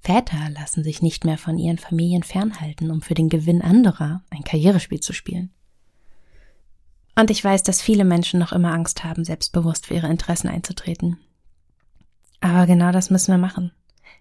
Väter 0.00 0.48
lassen 0.50 0.82
sich 0.82 1.02
nicht 1.02 1.24
mehr 1.24 1.36
von 1.36 1.58
ihren 1.58 1.78
Familien 1.78 2.22
fernhalten, 2.22 2.90
um 2.90 3.02
für 3.02 3.14
den 3.14 3.28
Gewinn 3.28 3.60
anderer 3.60 4.22
ein 4.30 4.44
Karrierespiel 4.44 5.00
zu 5.00 5.12
spielen. 5.12 5.50
Und 7.16 7.30
ich 7.30 7.44
weiß, 7.44 7.62
dass 7.64 7.82
viele 7.82 8.04
Menschen 8.04 8.40
noch 8.40 8.52
immer 8.52 8.72
Angst 8.72 9.04
haben, 9.04 9.24
selbstbewusst 9.24 9.86
für 9.86 9.94
ihre 9.94 10.08
Interessen 10.08 10.48
einzutreten. 10.48 11.18
Aber 12.40 12.66
genau 12.66 12.92
das 12.92 13.10
müssen 13.10 13.32
wir 13.32 13.38
machen. 13.38 13.72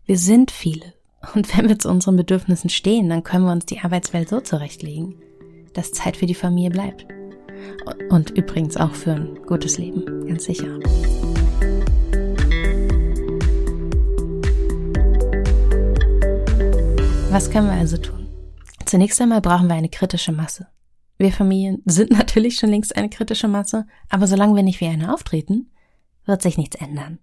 Wir 0.05 0.17
sind 0.17 0.51
viele. 0.51 0.93
Und 1.33 1.55
wenn 1.57 1.69
wir 1.69 1.79
zu 1.79 1.89
unseren 1.89 2.17
Bedürfnissen 2.17 2.69
stehen, 2.69 3.09
dann 3.09 3.23
können 3.23 3.45
wir 3.45 3.51
uns 3.51 3.65
die 3.65 3.79
Arbeitswelt 3.79 4.29
so 4.29 4.41
zurechtlegen, 4.41 5.15
dass 5.73 5.91
Zeit 5.91 6.17
für 6.17 6.25
die 6.25 6.35
Familie 6.35 6.69
bleibt. 6.69 7.05
Und 8.09 8.31
übrigens 8.31 8.77
auch 8.77 8.93
für 8.93 9.13
ein 9.13 9.39
gutes 9.45 9.77
Leben, 9.77 10.27
ganz 10.27 10.45
sicher. 10.45 10.79
Was 17.31 17.51
können 17.51 17.67
wir 17.67 17.73
also 17.73 17.97
tun? 17.97 18.27
Zunächst 18.85 19.21
einmal 19.21 19.41
brauchen 19.41 19.67
wir 19.67 19.75
eine 19.75 19.89
kritische 19.89 20.31
Masse. 20.31 20.67
Wir 21.19 21.31
Familien 21.31 21.83
sind 21.85 22.11
natürlich 22.17 22.55
schon 22.55 22.71
längst 22.71 22.95
eine 22.95 23.09
kritische 23.09 23.47
Masse, 23.47 23.85
aber 24.09 24.25
solange 24.25 24.55
wir 24.55 24.63
nicht 24.63 24.79
wie 24.79 24.87
eine 24.87 25.13
auftreten, 25.13 25.71
wird 26.25 26.41
sich 26.41 26.57
nichts 26.57 26.77
ändern. 26.77 27.19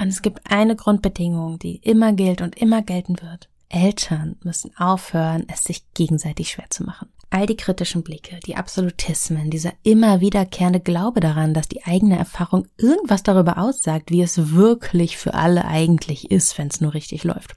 Und 0.00 0.08
es 0.08 0.22
gibt 0.22 0.50
eine 0.50 0.74
Grundbedingung, 0.74 1.58
die 1.58 1.76
immer 1.76 2.12
gilt 2.12 2.42
und 2.42 2.56
immer 2.56 2.82
gelten 2.82 3.20
wird. 3.22 3.48
Eltern 3.68 4.36
müssen 4.42 4.76
aufhören, 4.76 5.44
es 5.48 5.64
sich 5.64 5.84
gegenseitig 5.94 6.50
schwer 6.50 6.70
zu 6.70 6.84
machen. 6.84 7.08
All 7.36 7.44
die 7.44 7.58
kritischen 7.58 8.02
Blicke, 8.02 8.40
die 8.46 8.56
Absolutismen, 8.56 9.50
dieser 9.50 9.74
immer 9.82 10.22
wiederkehrende 10.22 10.80
Glaube 10.80 11.20
daran, 11.20 11.52
dass 11.52 11.68
die 11.68 11.84
eigene 11.84 12.16
Erfahrung 12.16 12.66
irgendwas 12.78 13.24
darüber 13.24 13.58
aussagt, 13.58 14.10
wie 14.10 14.22
es 14.22 14.52
wirklich 14.54 15.18
für 15.18 15.34
alle 15.34 15.66
eigentlich 15.66 16.30
ist, 16.30 16.56
wenn 16.56 16.68
es 16.68 16.80
nur 16.80 16.94
richtig 16.94 17.24
läuft. 17.24 17.54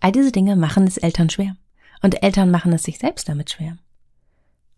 All 0.00 0.12
diese 0.12 0.32
Dinge 0.32 0.54
machen 0.54 0.86
es 0.86 0.98
Eltern 0.98 1.30
schwer. 1.30 1.56
Und 2.02 2.22
Eltern 2.22 2.50
machen 2.50 2.74
es 2.74 2.82
sich 2.82 2.98
selbst 2.98 3.26
damit 3.26 3.48
schwer. 3.48 3.78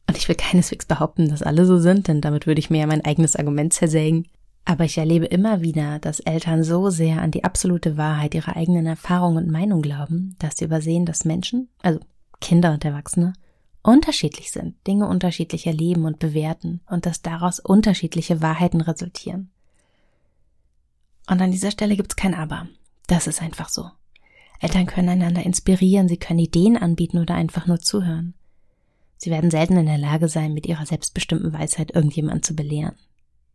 Und 0.09 0.17
ich 0.17 0.29
will 0.29 0.37
keineswegs 0.37 0.87
behaupten, 0.87 1.31
dass 1.31 1.43
alle 1.43 1.67
so 1.67 1.81
sind, 1.81 2.07
denn 2.07 2.21
damit 2.21 2.47
würde 2.47 2.61
ich 2.61 2.71
mir 2.71 2.79
ja 2.79 2.87
mein 2.87 3.05
eigenes 3.05 3.35
Argument 3.35 3.73
zersägen. 3.73 4.29
Aber 4.65 4.85
ich 4.85 4.99
erlebe 4.99 5.27
immer 5.27 5.63
wieder, 5.63 5.99
dass 5.99 6.21
Eltern 6.21 6.63
so 6.63 6.91
sehr 6.91 7.21
an 7.23 7.33
die 7.33 7.43
absolute 7.43 7.97
Wahrheit 7.97 8.37
ihrer 8.37 8.55
eigenen 8.55 8.87
Erfahrung 8.87 9.35
und 9.35 9.51
Meinung 9.51 9.83
glauben, 9.83 10.37
dass 10.39 10.59
sie 10.59 10.67
übersehen, 10.67 11.07
dass 11.07 11.25
Menschen, 11.25 11.71
also 11.83 11.99
Kinder 12.41 12.73
und 12.73 12.85
Erwachsene, 12.85 13.33
unterschiedlich 13.85 14.51
sind, 14.51 14.75
Dinge 14.87 15.07
unterschiedlich 15.07 15.67
erleben 15.67 16.07
und 16.07 16.19
bewerten 16.19 16.81
und 16.89 17.07
dass 17.07 17.23
daraus 17.23 17.61
unterschiedliche 17.61 18.43
Wahrheiten 18.43 18.81
resultieren. 18.81 19.51
Und 21.29 21.41
an 21.41 21.53
dieser 21.53 21.71
Stelle 21.71 21.97
gibt's 21.97 22.17
kein 22.17 22.35
Aber. 22.35 22.67
Das 23.07 23.27
ist 23.27 23.41
einfach 23.41 23.69
so. 23.69 23.91
Eltern 24.61 24.87
können 24.87 25.11
einander 25.11 25.45
inspirieren, 25.45 26.09
sie 26.09 26.17
können 26.17 26.39
Ideen 26.39 26.77
anbieten 26.77 27.19
oder 27.19 27.35
einfach 27.35 27.67
nur 27.67 27.79
zuhören. 27.81 28.35
Sie 29.19 29.31
werden 29.31 29.51
selten 29.51 29.77
in 29.77 29.87
der 29.87 29.99
Lage 29.99 30.29
sein, 30.29 30.55
mit 30.55 30.67
ihrer 30.67 30.87
selbstbestimmten 30.87 31.53
Weisheit 31.53 31.95
irgendjemanden 31.95 32.43
zu 32.43 32.57
belehren. 32.57 32.97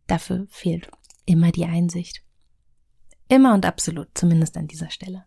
Dafür 0.06 0.46
fehlt 0.48 0.88
immer 1.26 1.52
die 1.52 1.66
Einsicht. 1.66 2.22
Immer 3.28 3.54
und 3.54 3.66
absolut, 3.66 4.08
zumindest 4.14 4.56
an 4.56 4.68
dieser 4.68 4.90
Stelle. 4.90 5.24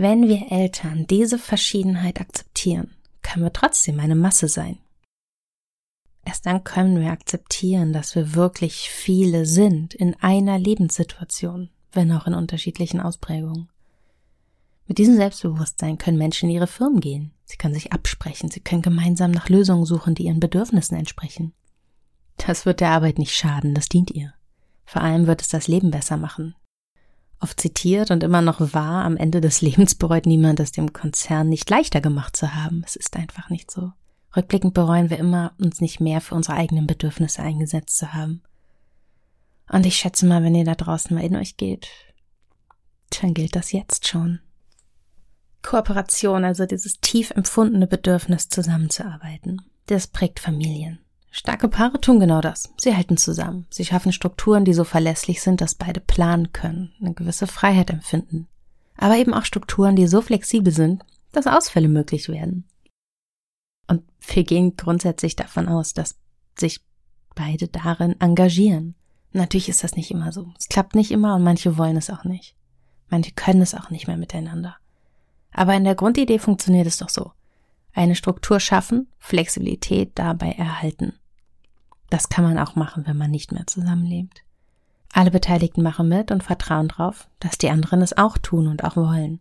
Wenn 0.00 0.28
wir 0.28 0.52
Eltern 0.52 1.08
diese 1.08 1.40
Verschiedenheit 1.40 2.20
akzeptieren, 2.20 2.94
können 3.20 3.44
wir 3.44 3.52
trotzdem 3.52 3.98
eine 3.98 4.14
Masse 4.14 4.46
sein. 4.46 4.78
Erst 6.24 6.46
dann 6.46 6.62
können 6.62 7.00
wir 7.00 7.10
akzeptieren, 7.10 7.92
dass 7.92 8.14
wir 8.14 8.36
wirklich 8.36 8.90
viele 8.90 9.44
sind 9.44 9.94
in 9.94 10.14
einer 10.20 10.56
Lebenssituation, 10.56 11.70
wenn 11.90 12.12
auch 12.12 12.28
in 12.28 12.34
unterschiedlichen 12.34 13.00
Ausprägungen. 13.00 13.70
Mit 14.86 14.98
diesem 14.98 15.16
Selbstbewusstsein 15.16 15.98
können 15.98 16.16
Menschen 16.16 16.48
in 16.48 16.54
ihre 16.54 16.68
Firmen 16.68 17.00
gehen. 17.00 17.32
Sie 17.44 17.56
können 17.56 17.74
sich 17.74 17.92
absprechen, 17.92 18.52
sie 18.52 18.60
können 18.60 18.82
gemeinsam 18.82 19.32
nach 19.32 19.48
Lösungen 19.48 19.84
suchen, 19.84 20.14
die 20.14 20.26
ihren 20.26 20.38
Bedürfnissen 20.38 20.96
entsprechen. 20.96 21.54
Das 22.36 22.66
wird 22.66 22.78
der 22.78 22.90
Arbeit 22.90 23.18
nicht 23.18 23.34
schaden, 23.34 23.74
das 23.74 23.88
dient 23.88 24.12
ihr. 24.12 24.32
Vor 24.84 25.02
allem 25.02 25.26
wird 25.26 25.42
es 25.42 25.48
das 25.48 25.66
Leben 25.66 25.90
besser 25.90 26.16
machen. 26.16 26.54
Oft 27.40 27.60
zitiert 27.60 28.10
und 28.10 28.24
immer 28.24 28.42
noch 28.42 28.60
wahr, 28.74 29.04
am 29.04 29.16
Ende 29.16 29.40
des 29.40 29.60
Lebens 29.62 29.94
bereut 29.94 30.26
niemand, 30.26 30.60
es 30.60 30.72
dem 30.72 30.92
Konzern 30.92 31.48
nicht 31.48 31.68
leichter 31.70 32.00
gemacht 32.00 32.36
zu 32.36 32.54
haben. 32.54 32.82
Es 32.84 32.96
ist 32.96 33.16
einfach 33.16 33.50
nicht 33.50 33.70
so. 33.70 33.92
Rückblickend 34.36 34.74
bereuen 34.74 35.10
wir 35.10 35.18
immer, 35.18 35.52
uns 35.58 35.80
nicht 35.80 36.00
mehr 36.00 36.20
für 36.20 36.34
unsere 36.34 36.56
eigenen 36.56 36.86
Bedürfnisse 36.86 37.42
eingesetzt 37.42 37.96
zu 37.96 38.12
haben. 38.12 38.42
Und 39.70 39.86
ich 39.86 39.96
schätze 39.96 40.26
mal, 40.26 40.42
wenn 40.42 40.54
ihr 40.54 40.64
da 40.64 40.74
draußen 40.74 41.14
mal 41.14 41.24
in 41.24 41.36
euch 41.36 41.56
geht, 41.56 41.88
dann 43.20 43.34
gilt 43.34 43.56
das 43.56 43.72
jetzt 43.72 44.06
schon. 44.06 44.40
Kooperation, 45.62 46.44
also 46.44 46.66
dieses 46.66 47.00
tief 47.00 47.30
empfundene 47.30 47.86
Bedürfnis 47.86 48.48
zusammenzuarbeiten, 48.48 49.62
das 49.86 50.06
prägt 50.06 50.40
Familien. 50.40 51.00
Starke 51.30 51.68
Paare 51.68 52.00
tun 52.00 52.20
genau 52.20 52.40
das. 52.40 52.72
Sie 52.78 52.94
halten 52.96 53.16
zusammen. 53.16 53.66
Sie 53.70 53.84
schaffen 53.84 54.12
Strukturen, 54.12 54.64
die 54.64 54.74
so 54.74 54.84
verlässlich 54.84 55.42
sind, 55.42 55.60
dass 55.60 55.74
beide 55.74 56.00
planen 56.00 56.52
können, 56.52 56.92
eine 57.00 57.14
gewisse 57.14 57.46
Freiheit 57.46 57.90
empfinden. 57.90 58.48
Aber 58.96 59.16
eben 59.16 59.34
auch 59.34 59.44
Strukturen, 59.44 59.94
die 59.94 60.06
so 60.06 60.22
flexibel 60.22 60.72
sind, 60.72 61.04
dass 61.32 61.46
Ausfälle 61.46 61.88
möglich 61.88 62.28
werden. 62.28 62.64
Und 63.86 64.02
wir 64.26 64.44
gehen 64.44 64.76
grundsätzlich 64.76 65.36
davon 65.36 65.68
aus, 65.68 65.92
dass 65.92 66.16
sich 66.58 66.80
beide 67.34 67.68
darin 67.68 68.20
engagieren. 68.20 68.94
Natürlich 69.32 69.68
ist 69.68 69.84
das 69.84 69.94
nicht 69.94 70.10
immer 70.10 70.32
so. 70.32 70.52
Es 70.58 70.68
klappt 70.68 70.94
nicht 70.94 71.10
immer 71.10 71.36
und 71.36 71.44
manche 71.44 71.76
wollen 71.76 71.96
es 71.96 72.10
auch 72.10 72.24
nicht. 72.24 72.56
Manche 73.10 73.32
können 73.32 73.62
es 73.62 73.74
auch 73.74 73.90
nicht 73.90 74.06
mehr 74.06 74.16
miteinander. 74.16 74.76
Aber 75.52 75.74
in 75.74 75.84
der 75.84 75.94
Grundidee 75.94 76.38
funktioniert 76.38 76.86
es 76.86 76.98
doch 76.98 77.08
so. 77.08 77.32
Eine 77.92 78.14
Struktur 78.14 78.60
schaffen, 78.60 79.08
Flexibilität 79.18 80.12
dabei 80.14 80.52
erhalten. 80.52 81.14
Das 82.10 82.28
kann 82.28 82.44
man 82.44 82.58
auch 82.58 82.74
machen, 82.74 83.06
wenn 83.06 83.16
man 83.16 83.30
nicht 83.30 83.52
mehr 83.52 83.66
zusammenlebt. 83.66 84.42
Alle 85.12 85.30
Beteiligten 85.30 85.82
machen 85.82 86.08
mit 86.08 86.30
und 86.30 86.42
vertrauen 86.42 86.88
darauf, 86.88 87.28
dass 87.40 87.58
die 87.58 87.70
anderen 87.70 88.02
es 88.02 88.16
auch 88.16 88.38
tun 88.38 88.68
und 88.68 88.84
auch 88.84 88.96
wollen. 88.96 89.40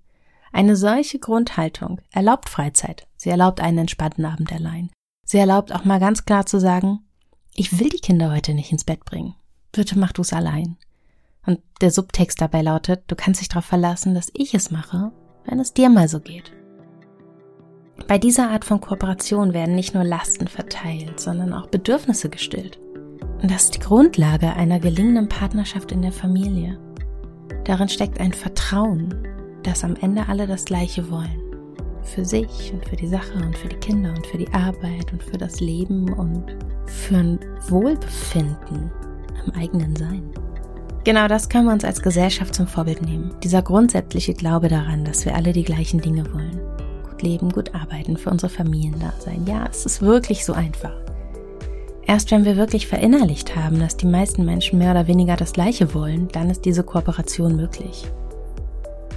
Eine 0.52 0.76
solche 0.76 1.20
Grundhaltung 1.20 2.02
erlaubt 2.12 2.50
Freizeit. 2.50 3.08
Sie 3.18 3.30
erlaubt 3.30 3.60
einen 3.60 3.80
entspannten 3.80 4.26
Abend 4.26 4.52
allein. 4.52 4.90
Sie 5.24 5.38
erlaubt 5.38 5.74
auch 5.74 5.84
mal 5.84 6.00
ganz 6.00 6.26
klar 6.26 6.46
zu 6.46 6.60
sagen, 6.60 7.00
ich 7.54 7.80
will 7.80 7.90
die 7.90 8.00
Kinder 8.00 8.32
heute 8.32 8.54
nicht 8.54 8.72
ins 8.72 8.86
Bett 8.86 9.04
bringen. 9.04 9.36
Bitte 9.72 10.00
mach 10.00 10.14
du's 10.14 10.32
allein. 10.32 10.78
Und 11.46 11.60
der 11.82 11.92
Subtext 11.92 12.42
dabei 12.42 12.62
lautet, 12.62 13.04
du 13.08 13.16
kannst 13.16 13.42
dich 13.42 13.50
darauf 13.50 13.66
verlassen, 13.66 14.16
dass 14.16 14.32
ich 14.34 14.54
es 14.54 14.72
mache, 14.72 15.12
wenn 15.46 15.60
es 15.60 15.74
dir 15.74 15.90
mal 15.90 16.08
so 16.08 16.20
geht. 16.20 16.57
Bei 18.06 18.18
dieser 18.18 18.52
Art 18.52 18.64
von 18.64 18.80
Kooperation 18.80 19.54
werden 19.54 19.76
nicht 19.76 19.94
nur 19.94 20.04
Lasten 20.04 20.48
verteilt, 20.48 21.20
sondern 21.20 21.52
auch 21.54 21.68
Bedürfnisse 21.68 22.30
gestillt. 22.30 22.80
Und 23.42 23.52
das 23.52 23.66
ist 23.66 23.76
die 23.76 23.80
Grundlage 23.80 24.54
einer 24.54 24.80
gelingenden 24.80 25.28
Partnerschaft 25.28 25.92
in 25.92 26.02
der 26.02 26.12
Familie. 26.12 26.80
Darin 27.66 27.90
steckt 27.90 28.20
ein 28.22 28.32
Vertrauen, 28.32 29.14
dass 29.64 29.84
am 29.84 29.96
Ende 29.98 30.28
alle 30.30 30.48
das 30.48 30.66
Gleiche 30.66 31.10
wollen. 31.12 31.42
Für 32.04 32.24
sich 32.24 32.72
und 32.72 32.86
für 32.88 32.96
die 32.96 33.08
Sache 33.08 33.34
und 33.36 33.58
für 33.58 33.68
die 33.68 33.76
Kinder 33.76 34.14
und 34.16 34.26
für 34.26 34.38
die 34.38 34.54
Arbeit 34.54 35.12
und 35.12 35.22
für 35.22 35.38
das 35.38 35.60
Leben 35.60 36.14
und 36.14 36.56
für 36.86 37.18
ein 37.18 37.40
Wohlbefinden 37.68 38.90
am 39.44 39.60
eigenen 39.60 39.96
Sein. 39.98 40.24
Genau 41.04 41.28
das 41.28 41.50
können 41.50 41.66
wir 41.66 41.74
uns 41.74 41.84
als 41.84 42.02
Gesellschaft 42.02 42.56
zum 42.56 42.68
Vorbild 42.68 43.02
nehmen. 43.02 43.36
Dieser 43.44 43.62
grundsätzliche 43.62 44.34
Glaube 44.34 44.70
daran, 44.70 45.04
dass 45.04 45.26
wir 45.26 45.36
alle 45.36 45.52
die 45.52 45.64
gleichen 45.64 46.00
Dinge 46.00 46.24
wollen 46.34 46.62
gut 47.18 47.24
leben, 47.24 47.50
gut 47.50 47.74
arbeiten, 47.74 48.18
für 48.18 48.30
unsere 48.30 48.52
Familien 48.52 49.00
da 49.00 49.14
sein. 49.20 49.46
Ja, 49.48 49.66
es 49.70 49.86
ist 49.86 50.02
wirklich 50.02 50.46
so 50.46 50.54
einfach. 50.54 50.94
Erst 52.06 52.32
wenn 52.32 52.46
wir 52.46 52.56
wirklich 52.56 52.88
verinnerlicht 52.88 53.56
haben, 53.56 53.80
dass 53.80 53.98
die 53.98 54.06
meisten 54.06 54.46
Menschen 54.46 54.80
mehr 54.80 54.92
oder 54.92 55.08
weniger 55.08 55.36
das 55.36 55.54
Gleiche 55.54 55.94
wollen, 55.94 56.28
dann 56.30 56.50
ist 56.50 56.64
diese 56.64 56.84
Kooperation 56.84 57.56
möglich. 57.56 58.06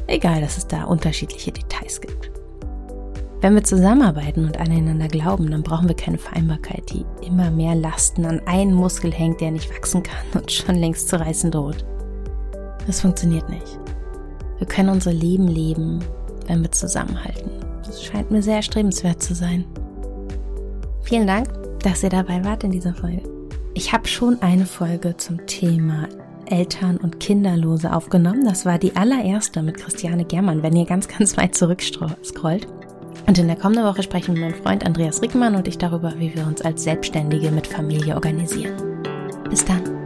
Egal, 0.06 0.40
dass 0.40 0.56
es 0.56 0.66
da 0.66 0.84
unterschiedliche 0.84 1.52
Details 1.52 2.00
gibt. 2.00 2.32
Wenn 3.42 3.54
wir 3.54 3.64
zusammenarbeiten 3.64 4.44
und 4.44 4.58
aneinander 4.58 5.08
glauben, 5.08 5.50
dann 5.50 5.62
brauchen 5.62 5.88
wir 5.88 5.94
keine 5.94 6.18
Vereinbarkeit, 6.18 6.90
die 6.92 7.06
immer 7.24 7.50
mehr 7.50 7.74
Lasten 7.74 8.24
an 8.26 8.40
einen 8.46 8.74
Muskel 8.74 9.12
hängt, 9.12 9.40
der 9.40 9.52
nicht 9.52 9.70
wachsen 9.70 10.02
kann 10.02 10.24
und 10.40 10.50
schon 10.50 10.74
längst 10.74 11.08
zu 11.08 11.20
reißen 11.20 11.50
droht. 11.50 11.84
Das 12.86 13.02
funktioniert 13.02 13.48
nicht. 13.48 13.78
Wir 14.58 14.66
können 14.66 14.88
unser 14.88 15.12
Leben 15.12 15.48
leben, 15.48 16.00
wenn 16.48 16.62
wir 16.62 16.72
zusammenhalten. 16.72 17.69
Das 17.90 18.04
scheint 18.04 18.30
mir 18.30 18.40
sehr 18.40 18.54
erstrebenswert 18.54 19.20
zu 19.20 19.34
sein. 19.34 19.64
Vielen 21.02 21.26
Dank, 21.26 21.48
dass 21.82 22.04
ihr 22.04 22.08
dabei 22.08 22.44
wart 22.44 22.62
in 22.62 22.70
dieser 22.70 22.94
Folge. 22.94 23.22
Ich 23.74 23.92
habe 23.92 24.06
schon 24.06 24.40
eine 24.42 24.64
Folge 24.64 25.16
zum 25.16 25.44
Thema 25.48 26.08
Eltern 26.46 26.98
und 26.98 27.18
Kinderlose 27.18 27.92
aufgenommen. 27.92 28.44
Das 28.44 28.64
war 28.64 28.78
die 28.78 28.94
allererste 28.94 29.60
mit 29.62 29.78
Christiane 29.78 30.24
Germann, 30.24 30.62
wenn 30.62 30.76
ihr 30.76 30.86
ganz, 30.86 31.08
ganz 31.08 31.36
weit 31.36 31.56
zurückscrollt. 31.56 32.68
Und 33.26 33.38
in 33.38 33.48
der 33.48 33.56
kommenden 33.56 33.84
Woche 33.84 34.04
sprechen 34.04 34.38
mein 34.38 34.54
Freund 34.54 34.86
Andreas 34.86 35.20
Rickmann 35.20 35.56
und 35.56 35.66
ich 35.66 35.78
darüber, 35.78 36.14
wie 36.16 36.32
wir 36.32 36.46
uns 36.46 36.62
als 36.62 36.84
Selbstständige 36.84 37.50
mit 37.50 37.66
Familie 37.66 38.14
organisieren. 38.14 38.74
Bis 39.48 39.64
dann. 39.64 39.99